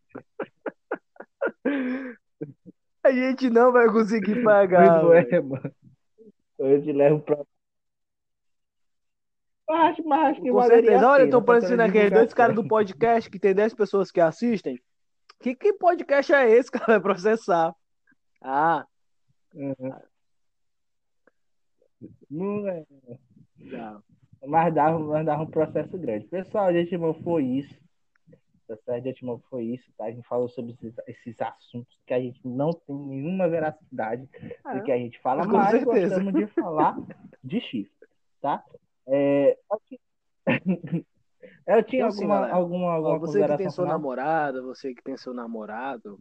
[3.03, 5.01] A gente não vai conseguir pagar.
[5.01, 5.74] Pois é, mano.
[6.59, 7.38] A gente leva pra.
[9.67, 11.07] Mas, mas acho que Com certeza.
[11.07, 14.20] Olha, eu tô tá parecendo aqueles dois caras do podcast que tem 10 pessoas que
[14.20, 14.82] assistem.
[15.39, 16.86] Que, que podcast é esse, cara?
[16.88, 17.74] Vai processar.
[18.41, 18.86] Ah,
[22.30, 22.86] Não é.
[23.57, 23.99] já.
[24.45, 26.26] Mas dava, mas dava um processo grande.
[26.28, 27.76] Pessoal, gente, irmão, foi isso.
[28.70, 30.05] Tá certo, gente, irmão, foi isso, tá?
[30.05, 34.22] A gente falou sobre esses, esses assuntos que a gente não tem nenhuma veracidade
[34.76, 36.20] do que a gente fala, É, com mas certeza.
[36.20, 36.95] gostamos de falar
[37.43, 38.07] de chifre,
[38.39, 38.63] tá?
[39.07, 39.80] É, eu
[41.84, 43.88] tinha- Então, assim, alguma, galera, alguma, alguma você que tem final?
[43.88, 46.20] namorada, você que tem seu namorado,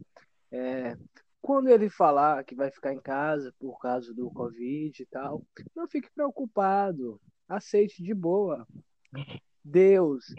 [0.51, 0.97] é,
[1.41, 5.43] quando ele falar que vai ficar em casa por causa do Covid e tal,
[5.75, 7.21] não fique preocupado.
[7.47, 8.67] Aceite de boa.
[9.63, 10.33] Deus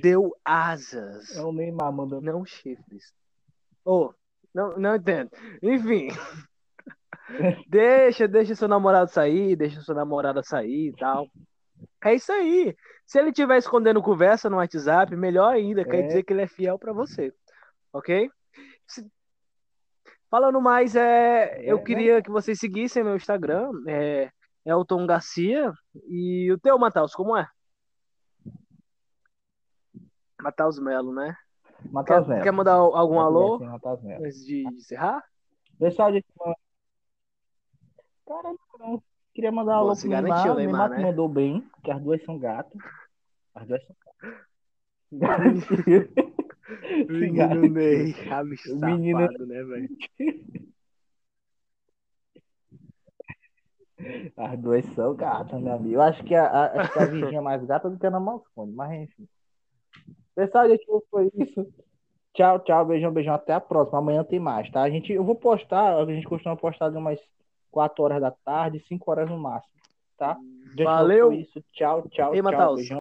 [0.00, 2.22] deu asas, É o Neymar mandando.
[2.24, 3.12] não chifres.
[3.84, 4.12] Oh,
[4.54, 5.30] não, não entendo.
[5.62, 6.08] Enfim.
[7.68, 11.28] Deixa, deixa seu namorado sair, deixa sua namorada sair e tal.
[12.02, 12.74] É isso aí.
[13.06, 16.02] Se ele estiver escondendo conversa no WhatsApp, melhor ainda, quer É.
[16.06, 17.32] dizer que ele é fiel pra você.
[17.92, 18.30] Ok?
[18.86, 19.06] Se-
[20.30, 24.30] Falando mais, é, eu É, queria que vocês seguissem meu Instagram, é
[24.64, 25.72] Elton Garcia.
[26.06, 27.46] E o teu, Matheus, como é?
[30.42, 31.36] Matheus Melo, né?
[31.90, 32.42] Matheus Melo.
[32.42, 34.24] quer mandar algum alô Matheus Melo.
[34.24, 35.22] antes de encerrar?
[35.78, 36.26] Pessoal, gente,
[38.26, 39.02] cara, não.
[39.34, 40.52] Queria mandar um Bom, alô pro garantiu, Neymar.
[40.52, 41.06] O Neymar, Neymar né?
[41.10, 42.80] mandou bem, que as duas são gatas.
[43.54, 44.18] As duas são gatas.
[45.12, 46.08] Garantiu.
[47.08, 49.88] Menino Ney, ah, O menino- safado, né, velho?
[54.36, 55.94] As duas são gatas, meu amigo.
[55.96, 58.08] Eu acho que a, a, acho que a Virgínia é mais gata do que a
[58.08, 59.28] Ana Malfone, mas enfim.
[60.38, 61.66] Pessoal, gente, foi isso.
[62.32, 63.34] Tchau, tchau, beijão, beijão.
[63.34, 63.98] Até a próxima.
[63.98, 64.82] Amanhã tem mais, tá?
[64.82, 67.18] A gente, eu vou postar, a gente costuma postar de umas
[67.72, 69.74] 4 horas da tarde, 5 horas no máximo,
[70.16, 70.38] tá?
[70.84, 71.32] Valeu.
[71.32, 71.60] Isso.
[71.72, 72.76] Tchau, tchau, Ei, tchau.
[72.76, 72.96] Beijão.